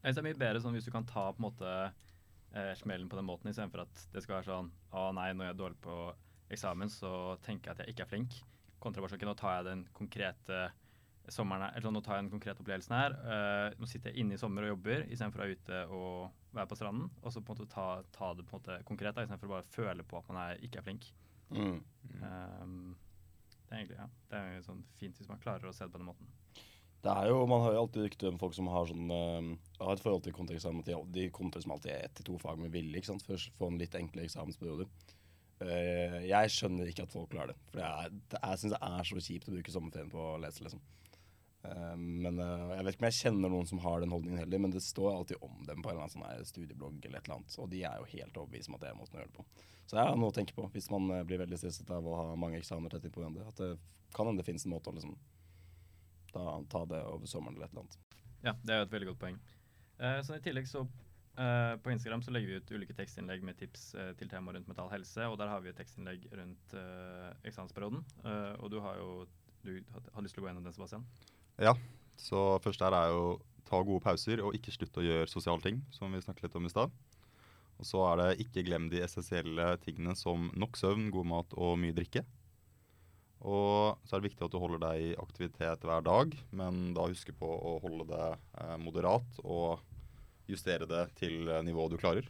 Jeg 0.00 0.14
synes 0.14 0.16
det 0.16 0.22
er 0.22 0.28
mye 0.30 0.40
bedre 0.40 0.60
sånn 0.64 0.76
hvis 0.76 0.86
du 0.88 0.92
kan 0.94 1.08
ta 1.08 1.26
på 1.28 1.42
en 1.42 1.46
måte 1.46 1.70
eh, 2.56 2.72
smellen 2.80 3.08
på 3.10 3.18
den 3.18 3.28
måten, 3.28 3.50
istedenfor 3.50 3.84
at 3.84 4.04
det 4.14 4.22
skal 4.24 4.38
være 4.38 4.48
sånn 4.48 4.70
Å 4.96 5.10
nei, 5.16 5.30
når 5.36 5.50
jeg 5.50 5.54
er 5.54 5.58
dårlig 5.60 5.80
på 5.84 5.96
eksamen, 6.50 6.90
så 6.90 7.10
tenker 7.44 7.70
jeg 7.70 7.76
at 7.76 7.82
jeg 7.84 7.94
ikke 7.94 8.06
er 8.06 8.10
flink. 8.10 8.38
Kontra 8.82 9.04
bare 9.04 9.12
sånn, 9.12 9.28
nå 9.28 9.36
tar 9.38 9.58
jeg 9.58 9.68
den 9.68 9.84
konkrete 9.94 10.62
sommeren 11.30 11.66
her, 11.66 11.74
eller 11.76 11.86
sånn, 11.86 11.94
nå 11.94 12.02
tar 12.02 12.16
jeg 12.16 12.24
den 12.24 12.32
konkrete 12.32 12.64
opplevelsen 12.64 12.96
her. 12.96 13.16
eh, 13.34 13.76
nå 13.78 13.86
sitter 13.86 14.10
jeg 14.10 14.24
inne 14.24 14.34
i 14.34 14.40
sommer 14.40 14.66
og 14.66 14.72
jobber 14.72 15.04
istedenfor 15.06 15.44
å 15.44 15.46
være 15.46 15.58
ute 15.60 15.82
og 15.94 16.56
være 16.56 16.72
på 16.72 16.80
stranden. 16.80 17.12
Og 17.20 17.34
så 17.34 17.44
på 17.44 17.52
en 17.52 17.60
måte 17.60 17.70
ta, 17.70 17.86
ta 18.16 18.32
det 18.34 18.46
på 18.48 18.56
en 18.56 18.62
måte 18.62 18.80
konkret, 18.88 19.20
istedenfor 19.20 19.50
å 19.50 19.54
bare 19.58 19.70
føle 19.76 20.06
på 20.08 20.18
at 20.18 20.32
man 20.32 20.42
er, 20.46 20.64
ikke 20.66 20.80
er 20.80 20.88
flink. 20.88 21.12
mm. 21.52 21.78
Um, 22.24 22.96
det 23.68 23.76
er 23.76 23.82
egentlig, 23.84 23.98
ja, 24.00 24.08
det 24.30 24.38
er 24.38 24.54
jo 24.56 24.62
sånn 24.66 24.80
fint 24.98 25.20
hvis 25.20 25.28
man 25.30 25.42
klarer 25.42 25.70
å 25.70 25.74
se 25.76 25.86
det 25.86 25.92
på 25.94 26.00
den 26.00 26.08
måten. 26.08 26.30
Det 27.00 27.12
er 27.12 27.30
jo, 27.30 27.46
Man 27.48 27.62
hører 27.64 27.78
alltid 27.80 28.04
rykte 28.04 28.28
om 28.28 28.38
folk 28.40 28.52
som 28.56 28.68
har 28.68 28.90
sånn 28.90 29.08
uh, 29.08 29.46
har 29.80 29.96
et 29.96 30.02
forhold 30.04 30.26
til 30.26 30.36
kontekseksamen. 30.36 30.82
at 30.84 30.90
De, 30.90 30.98
de 31.16 31.28
til 31.32 31.64
som 31.64 31.72
alltid 31.72 31.94
ett 31.94 32.14
til 32.18 32.28
to 32.28 32.36
fag 32.42 32.60
med 32.60 32.74
vilje 32.74 33.00
ikke 33.00 33.12
sant? 33.12 33.24
for 33.24 33.38
å 33.38 33.56
få 33.58 33.70
en 33.70 33.80
litt 33.80 33.96
enkle 33.96 34.26
eksamensperioder. 34.28 34.90
Uh, 35.60 36.20
jeg 36.28 36.52
skjønner 36.52 36.88
ikke 36.88 37.08
at 37.08 37.12
folk 37.12 37.32
klarer 37.32 37.54
det. 37.54 37.60
For 37.72 37.80
det 37.80 37.88
er, 37.88 38.16
jeg 38.36 38.62
syns 38.62 38.76
det 38.76 38.82
er 38.90 39.10
så 39.10 39.26
kjipt 39.28 39.48
å 39.48 39.56
bruke 39.56 39.76
sommerferien 39.76 40.12
på 40.12 40.26
å 40.34 40.40
lese. 40.44 40.64
liksom. 40.66 40.84
Uh, 41.60 41.96
men 41.96 42.38
eh, 42.40 42.70
Jeg 42.78 42.84
vet 42.86 42.94
ikke 42.94 43.02
om 43.02 43.06
jeg 43.10 43.18
kjenner 43.18 43.52
noen 43.52 43.66
som 43.68 43.80
har 43.84 44.00
den 44.00 44.12
holdningen 44.14 44.40
heller, 44.40 44.62
men 44.64 44.72
det 44.72 44.80
står 44.84 45.10
alltid 45.12 45.42
om 45.44 45.58
dem 45.68 45.82
på 45.82 45.90
en 45.90 45.98
eller 45.98 46.06
annen 46.06 46.14
sånn 46.14 46.48
studieblogg 46.48 47.04
eller 47.04 47.20
et 47.20 47.26
eller 47.26 47.40
annet. 47.40 47.56
Og 47.60 47.68
de 47.72 47.82
er 47.84 47.98
jo 48.00 48.08
helt 48.14 48.40
overbevist 48.40 48.70
om 48.70 48.78
at 48.78 48.84
det 48.84 48.92
er 48.92 48.96
måten 48.96 49.18
å 49.18 49.20
gjøre 49.20 49.32
det 49.32 49.40
på. 49.40 49.66
Så 49.90 49.98
det 49.98 50.04
er 50.04 50.20
noe 50.22 50.32
å 50.32 50.36
tenke 50.36 50.56
på 50.56 50.68
hvis 50.72 50.88
man 50.92 51.10
eh, 51.16 51.26
blir 51.28 51.42
veldig 51.42 51.58
stresset 51.60 51.92
av 51.92 52.06
å 52.06 52.16
ha 52.16 52.38
mange 52.40 52.60
eksamener 52.60 52.94
tett 52.94 53.08
innpå 53.08 53.20
hverandre. 53.20 53.48
At 53.50 53.60
det 53.60 53.70
kan 54.16 54.28
hende 54.28 54.40
det 54.40 54.48
finnes 54.48 54.64
en 54.64 54.72
måte 54.72 54.92
å 54.92 54.96
liksom 54.96 55.16
da, 56.36 56.56
ta 56.72 56.84
det 56.90 57.02
over 57.08 57.30
sommeren 57.30 57.56
eller 57.56 57.68
et 57.68 57.74
eller 57.74 57.86
annet. 57.86 58.18
Ja, 58.40 58.56
det 58.64 58.74
er 58.74 58.82
jo 58.82 58.88
et 58.88 58.94
veldig 58.96 59.10
godt 59.12 59.22
poeng. 59.22 59.38
Eh, 60.00 60.20
så 60.24 60.36
I 60.36 60.44
tillegg 60.44 60.68
så 60.70 60.84
eh, 60.84 61.74
på 61.82 61.92
Instagram 61.92 62.22
så 62.24 62.32
legger 62.34 62.52
vi 62.52 62.60
ut 62.60 62.72
ulike 62.72 62.96
tekstinnlegg 62.96 63.44
med 63.46 63.58
tips 63.60 63.90
eh, 63.94 64.12
til 64.20 64.30
temaer 64.32 64.58
rundt 64.58 64.70
mental 64.70 64.90
helse. 64.92 65.26
og 65.28 65.36
Der 65.40 65.52
har 65.52 65.60
vi 65.64 65.72
et 65.72 65.78
tekstinnlegg 65.80 66.26
rundt 66.32 66.74
uh, 66.76 67.30
eksamensperioden. 67.44 68.02
Eh, 68.24 68.54
og 68.60 68.72
du 68.72 68.80
har 68.84 68.96
jo 69.00 69.12
du 69.60 69.74
har, 69.92 70.06
har 70.14 70.24
lyst 70.24 70.36
til 70.36 70.40
å 70.40 70.46
gå 70.46 70.48
gjennom 70.52 70.64
den, 70.64 70.72
Sebastian? 70.72 71.04
Ja, 71.60 71.74
så 72.16 72.56
først 72.64 72.80
her 72.80 72.96
er 72.96 73.12
jo 73.12 73.24
ta 73.68 73.82
gode 73.84 74.02
pauser 74.02 74.40
og 74.42 74.56
ikke 74.56 74.72
slutt 74.74 74.96
å 74.98 75.04
gjøre 75.04 75.28
sosiale 75.30 75.62
ting, 75.64 75.82
som 75.92 76.12
vi 76.12 76.22
snakket 76.24 76.48
litt 76.48 76.56
om 76.58 76.66
i 76.66 76.72
stad. 76.72 76.94
Og 77.80 77.88
så 77.88 78.00
er 78.10 78.20
det 78.20 78.44
ikke 78.44 78.64
glem 78.66 78.88
de 78.92 79.00
essensielle 79.04 79.66
tingene 79.84 80.16
som 80.18 80.50
nok 80.58 80.76
søvn, 80.80 81.08
god 81.12 81.28
mat 81.28 81.54
og 81.56 81.78
mye 81.80 81.96
drikke. 81.96 82.24
Og 83.40 84.00
så 84.04 84.16
er 84.16 84.20
det 84.20 84.30
viktig 84.30 84.44
at 84.44 84.52
du 84.52 84.58
holder 84.60 84.82
deg 84.82 85.04
i 85.04 85.12
aktivitet 85.20 85.86
hver 85.86 86.04
dag, 86.04 86.34
men 86.52 86.90
da 86.96 87.08
huske 87.08 87.32
på 87.36 87.48
å 87.48 87.78
holde 87.80 88.04
det 88.10 88.26
eh, 88.60 88.76
moderat 88.82 89.40
og 89.40 89.80
justere 90.50 90.88
det 90.90 91.06
til 91.20 91.48
eh, 91.48 91.62
nivået 91.64 91.94
du 91.94 92.00
klarer. 92.00 92.28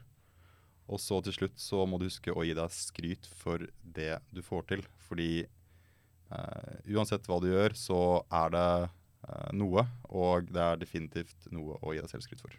Og 0.90 0.98
så 1.02 1.20
til 1.22 1.34
slutt 1.34 1.58
så 1.62 1.84
må 1.86 1.98
du 1.98 2.08
huske 2.08 2.34
å 2.34 2.44
gi 2.46 2.54
deg 2.56 2.74
skryt 2.74 3.28
for 3.38 3.62
det 3.82 4.16
du 4.34 4.42
får 4.42 4.66
til. 4.72 4.86
Fordi 5.06 5.30
eh, 5.42 6.74
uansett 6.94 7.26
hva 7.30 7.38
du 7.42 7.50
gjør, 7.50 7.76
så 7.78 8.00
er 8.42 8.54
det 8.54 8.66
eh, 8.86 9.52
noe, 9.58 9.86
og 10.10 10.50
det 10.50 10.66
er 10.66 10.82
definitivt 10.82 11.50
noe 11.54 11.78
å 11.82 11.94
gi 11.94 12.02
deg 12.02 12.12
selv 12.14 12.26
skryt 12.26 12.42
for. 12.42 12.54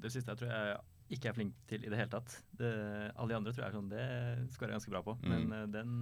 Det 0.00 0.10
siste 0.14 0.32
jeg 0.32 0.42
tror 0.42 0.54
jeg 0.54 0.78
ikke 1.16 1.30
er 1.30 1.36
flink 1.36 1.56
til 1.70 1.82
i 1.84 1.90
det 1.90 1.98
hele 1.98 2.12
tatt. 2.12 2.36
Det, 2.54 2.70
alle 3.16 3.32
de 3.32 3.38
andre 3.40 3.52
tror 3.54 3.64
jeg 3.64 3.72
er 3.72 3.78
sånn, 3.78 3.90
det 3.90 4.04
skårer 4.54 4.70
jeg 4.70 4.78
ganske 4.78 4.94
bra 4.94 5.02
på. 5.06 5.16
Mm. 5.22 5.32
Men 5.32 5.56
eh, 5.56 5.66
den 5.74 5.96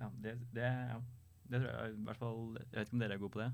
ja 0.00 0.10
det, 0.24 0.36
det, 0.56 0.68
ja, 0.92 0.98
det 1.50 1.62
tror 1.62 1.70
jeg 1.72 1.94
i 1.94 2.04
hvert 2.08 2.20
fall 2.20 2.38
Jeg 2.58 2.76
vet 2.76 2.86
ikke 2.86 2.96
om 2.96 3.02
dere 3.04 3.16
er 3.16 3.22
gode 3.24 3.34
på 3.36 3.42
det. 3.44 3.50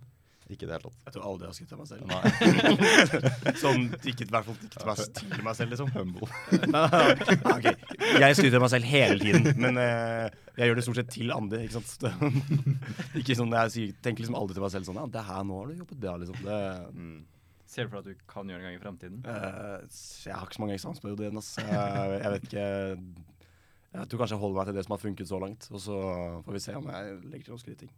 Ikke 0.51 0.67
i 0.67 0.69
det 0.69 0.75
hele 0.75 0.83
tatt. 0.83 1.03
Jeg 1.07 1.15
tror 1.15 1.27
aldri 1.29 1.47
jeg 1.47 1.53
har 1.53 1.57
skutt 1.57 1.73
av 1.73 1.79
meg 1.81 1.89
selv. 1.89 2.03
Nei. 2.11 3.53
sånn, 3.63 3.85
ikke, 4.11 4.27
i 4.27 4.33
hvert 4.33 4.49
fall 4.49 4.57
ikke 4.59 4.71
til 4.75 4.89
meg, 4.89 5.03
til 5.21 5.45
meg 5.47 5.59
selv, 5.59 5.75
liksom. 5.75 5.93
Humble. 5.95 6.29
okay. 7.55 7.55
nei, 7.55 7.59
nei. 7.63 7.75
Jeg 8.25 8.39
skryter 8.41 8.59
av 8.59 8.65
meg 8.67 8.73
selv 8.75 8.91
hele 8.91 9.19
tiden, 9.23 9.47
men 9.63 9.79
uh, 9.79 10.27
jeg 10.59 10.69
gjør 10.69 10.81
det 10.81 10.87
stort 10.89 10.99
sett 10.99 11.13
til 11.15 11.33
andre. 11.35 11.63
ikke 11.63 11.79
sant? 11.79 12.09
Ikke 13.23 13.39
sånn, 13.39 13.55
Jeg 13.55 13.75
sier, 13.77 13.95
tenker 14.05 14.27
liksom 14.27 14.39
aldri 14.41 14.59
til 14.59 14.67
meg 14.67 14.75
selv 14.75 14.89
sånn 14.91 14.99
Ja, 15.01 15.07
det 15.15 15.23
her 15.31 15.47
nå 15.47 15.61
har 15.63 15.71
du 15.71 15.85
jobbet 15.85 16.03
bra, 16.03 16.17
liksom. 16.25 16.43
Det, 16.43 16.59
Mm. 16.93 17.21
Ser 17.73 17.87
du 17.87 17.89
for 17.89 18.03
deg 18.05 18.11
at 18.13 18.21
du 18.21 18.25
kan 18.29 18.51
gjøre 18.51 18.61
det 18.61 18.67
en 18.67 18.69
gang 18.69 18.75
i 18.77 18.83
framtiden? 18.83 19.21
Uh, 19.25 19.79
jeg 20.27 20.35
har 20.37 20.45
ikke 20.45 20.59
så 20.59 20.61
mange 20.61 20.75
eksamensperioder 20.77 21.25
igjen. 21.25 21.39
ass. 21.41 21.55
Jeg, 21.57 22.19
jeg 22.19 22.33
vet 22.35 22.49
ikke 22.51 22.67
Jeg 23.93 24.09
tror 24.09 24.23
kanskje 24.23 24.37
jeg 24.37 24.41
holder 24.41 24.59
meg 24.59 24.69
til 24.71 24.77
det 24.79 24.85
som 24.87 24.95
har 24.95 25.03
funket 25.03 25.29
så 25.29 25.39
langt. 25.43 25.69
Og 25.71 25.81
så 25.85 25.99
får 26.47 26.57
vi 26.57 26.63
se 26.65 26.75
om 26.79 26.89
jeg 26.89 27.19
legger 27.29 27.49
til 27.49 27.55
noe 27.55 27.63
skryting. 27.63 27.93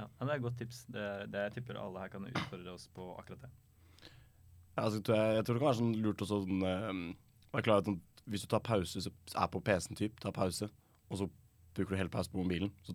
Ja, 0.00 0.06
Det 0.20 0.28
er 0.28 0.34
et 0.34 0.44
godt 0.44 0.58
tips. 0.60 0.84
Det, 0.92 1.06
det 1.32 1.44
jeg 1.46 1.54
tipper 1.58 1.80
alle 1.80 2.04
her 2.04 2.12
kan 2.12 2.28
utfordre 2.28 2.74
oss 2.74 2.86
på 2.96 3.08
akkurat 3.20 3.46
det. 3.46 3.50
Ja, 4.76 4.84
altså, 4.86 5.00
tror 5.04 5.16
jeg, 5.16 5.36
jeg 5.36 5.44
tror 5.44 5.56
det 5.56 5.60
kan 5.62 5.68
være 5.70 5.80
sånn 5.80 5.96
lurt 6.04 6.24
å 6.24 6.28
sånn, 6.30 6.64
eh, 6.64 7.44
være 7.52 7.64
klar 7.66 7.80
over 7.80 7.84
at 7.84 7.90
sånn, 7.90 8.00
hvis 8.30 8.44
du 8.44 8.48
tar 8.52 8.62
pause, 8.64 9.02
så 9.04 9.12
er 9.34 9.50
på 9.52 9.62
PC-en 9.66 9.98
typ, 9.98 10.20
tar 10.22 10.34
pause, 10.36 10.68
og 11.10 11.20
så 11.20 11.26
bruker 11.74 11.94
du 11.96 12.00
hele 12.00 12.12
pause 12.12 12.30
på 12.32 12.40
mobilen, 12.40 12.70
så 12.86 12.94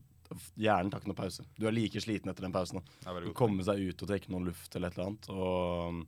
hjernen 0.58 0.89
tar 0.91 1.02
ikke 1.02 1.12
noe 1.12 1.20
pause. 1.20 1.46
Du 1.60 1.68
er 1.68 1.76
like 1.76 2.02
sliten 2.02 2.32
etter 2.32 2.46
den 2.48 2.56
pausen. 2.56 2.82
godt. 3.30 3.38
Komme 3.38 3.65
seg 3.68 3.82
ut 3.84 4.02
og 4.02 4.10
trekke 4.10 4.32
noe 4.34 4.48
luft 4.48 4.78
eller 4.78 4.89
et 4.89 4.98
eller 4.98 5.12
annet. 5.12 5.30
Og, 5.34 6.00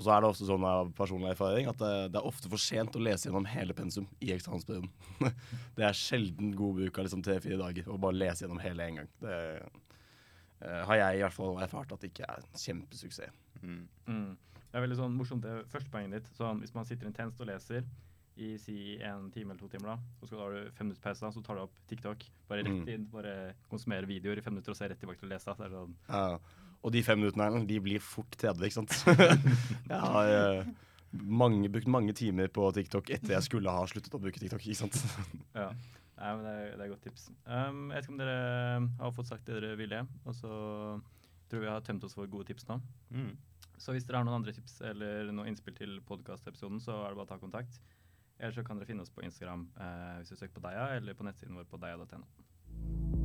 og 0.00 0.04
så 0.06 0.14
er 0.14 0.22
det 0.24 0.28
ofte 0.32 0.46
sånn 0.48 0.62
av 0.64 0.90
personlig 0.96 1.34
erfaring 1.34 1.66
at 1.68 1.76
det, 1.76 1.92
det 2.14 2.16
er 2.22 2.28
ofte 2.30 2.48
for 2.48 2.62
sent 2.62 2.94
å 2.96 3.02
lese 3.04 3.28
gjennom 3.28 3.44
hele 3.52 3.74
pensum 3.76 4.06
i 4.24 4.30
eksamensperioden. 4.32 4.88
det 5.76 5.84
er 5.84 5.98
sjelden 5.98 6.54
god 6.56 6.78
bruk 6.78 7.00
av 7.02 7.04
liksom 7.04 7.24
tre-fire 7.26 7.58
dager 7.60 7.90
å 7.92 7.98
bare 8.00 8.16
lese 8.16 8.46
gjennom 8.46 8.62
hele 8.64 8.86
en 8.86 9.00
gang. 9.02 9.10
Det 9.20 9.34
uh, 10.64 10.84
har 10.88 11.00
jeg 11.02 11.18
i 11.18 11.24
hvert 11.26 11.36
fall 11.36 11.60
erfart 11.66 11.92
at 11.92 12.00
det 12.00 12.14
ikke 12.14 12.24
er 12.32 12.40
en 12.40 12.62
kjempesuksess. 12.62 13.42
Mm. 13.60 13.82
Mm. 14.08 14.30
Det 14.70 14.78
er 14.78 14.86
veldig 14.86 14.98
sånn 15.02 15.18
morsomt 15.18 15.44
det 15.44 15.58
første 15.68 15.92
poenget 15.92 16.16
ditt. 16.16 16.32
Sånn, 16.38 16.62
hvis 16.64 16.72
man 16.78 16.88
sitter 16.88 17.10
intenst 17.10 17.44
og 17.44 17.50
leser 17.50 17.84
i 18.40 18.54
si 18.62 18.78
en 19.04 19.28
time 19.34 19.52
eller 19.52 19.60
to 19.60 19.68
timer, 19.68 19.92
da, 19.98 20.16
så 20.22 20.30
skal 20.30 20.40
du 20.40 20.44
ha 20.62 20.72
fem 20.78 20.88
minutter 20.88 21.04
pause, 21.04 21.28
så 21.34 21.44
tar 21.44 21.58
du 21.60 21.66
opp 21.66 21.76
TikTok. 21.90 22.24
Bare 22.48 22.64
rett 22.64 22.72
Mm. 22.72 22.88
inn, 22.88 23.04
bare 23.12 23.52
konsumere 23.68 24.08
videoer 24.08 24.40
i 24.40 24.44
fem 24.46 24.54
minutter 24.56 24.72
og 24.72 24.78
se 24.78 24.88
rett 24.88 25.00
tilbake 25.02 25.20
til 25.20 25.28
å 25.28 25.32
lese. 25.34 25.52
Så 25.52 25.60
er 25.60 25.68
det 25.68 25.76
sånn, 25.76 25.96
Ja, 26.08 26.38
og 26.80 26.94
de 26.94 27.02
fem 27.04 27.20
minuttene 27.20 27.46
her, 27.46 27.66
de 27.68 27.80
blir 27.84 28.02
fort 28.04 28.36
30, 28.40 28.66
ikke 28.66 28.78
sant? 28.78 28.94
jeg 29.90 30.00
har 30.00 30.32
uh, 30.32 30.70
mange, 31.12 31.68
brukt 31.72 31.90
mange 31.92 32.14
timer 32.16 32.48
på 32.52 32.68
TikTok 32.76 33.12
etter 33.16 33.36
jeg 33.36 33.48
skulle 33.48 33.74
ha 33.74 33.86
sluttet 33.90 34.16
å 34.16 34.22
bruke 34.22 34.40
TikTok, 34.40 34.64
ikke 34.64 34.82
sant? 34.84 35.00
ja. 35.60 35.70
Nei, 36.20 36.32
men 36.36 36.42
det 36.44 36.50
er, 36.52 36.72
det 36.76 36.84
er 36.84 36.90
godt 36.92 37.06
tips. 37.08 37.30
Um, 37.48 37.86
jeg 37.88 37.96
vet 37.96 38.06
ikke 38.06 38.12
om 38.12 38.18
dere 38.20 38.40
har 39.00 39.14
fått 39.16 39.30
sagt 39.30 39.46
det 39.48 39.56
dere 39.56 39.78
ville, 39.80 40.02
og 40.28 40.36
så 40.36 40.50
tror 41.50 41.62
jeg 41.62 41.64
vi 41.64 41.72
har 41.72 41.86
tømt 41.86 42.04
oss 42.04 42.16
for 42.16 42.28
gode 42.30 42.50
tips 42.50 42.68
nå. 42.68 42.76
Mm. 43.16 43.32
Så 43.80 43.94
hvis 43.96 44.04
dere 44.04 44.20
har 44.20 44.28
noen 44.28 44.42
andre 44.42 44.52
tips 44.52 44.82
eller 44.90 45.32
noe 45.32 45.48
innspill 45.48 45.76
til 45.78 45.96
podkastepisoden, 46.08 46.82
så 46.84 47.00
er 47.00 47.08
det 47.08 47.20
bare 47.22 47.28
å 47.28 47.32
ta 47.32 47.40
kontakt. 47.40 47.80
Eller 48.40 48.56
så 48.56 48.64
kan 48.64 48.76
dere 48.76 48.88
finne 48.88 49.04
oss 49.04 49.12
på 49.12 49.24
Instagram 49.24 49.66
eh, 49.80 50.20
hvis 50.20 50.32
du 50.32 50.36
søker 50.36 50.56
på 50.58 50.64
Deia, 50.68 50.90
eller 50.96 51.16
på 51.16 51.24
nettsiden 51.28 51.56
vår 51.56 51.68
på 51.72 51.80
deia.no. 51.80 53.19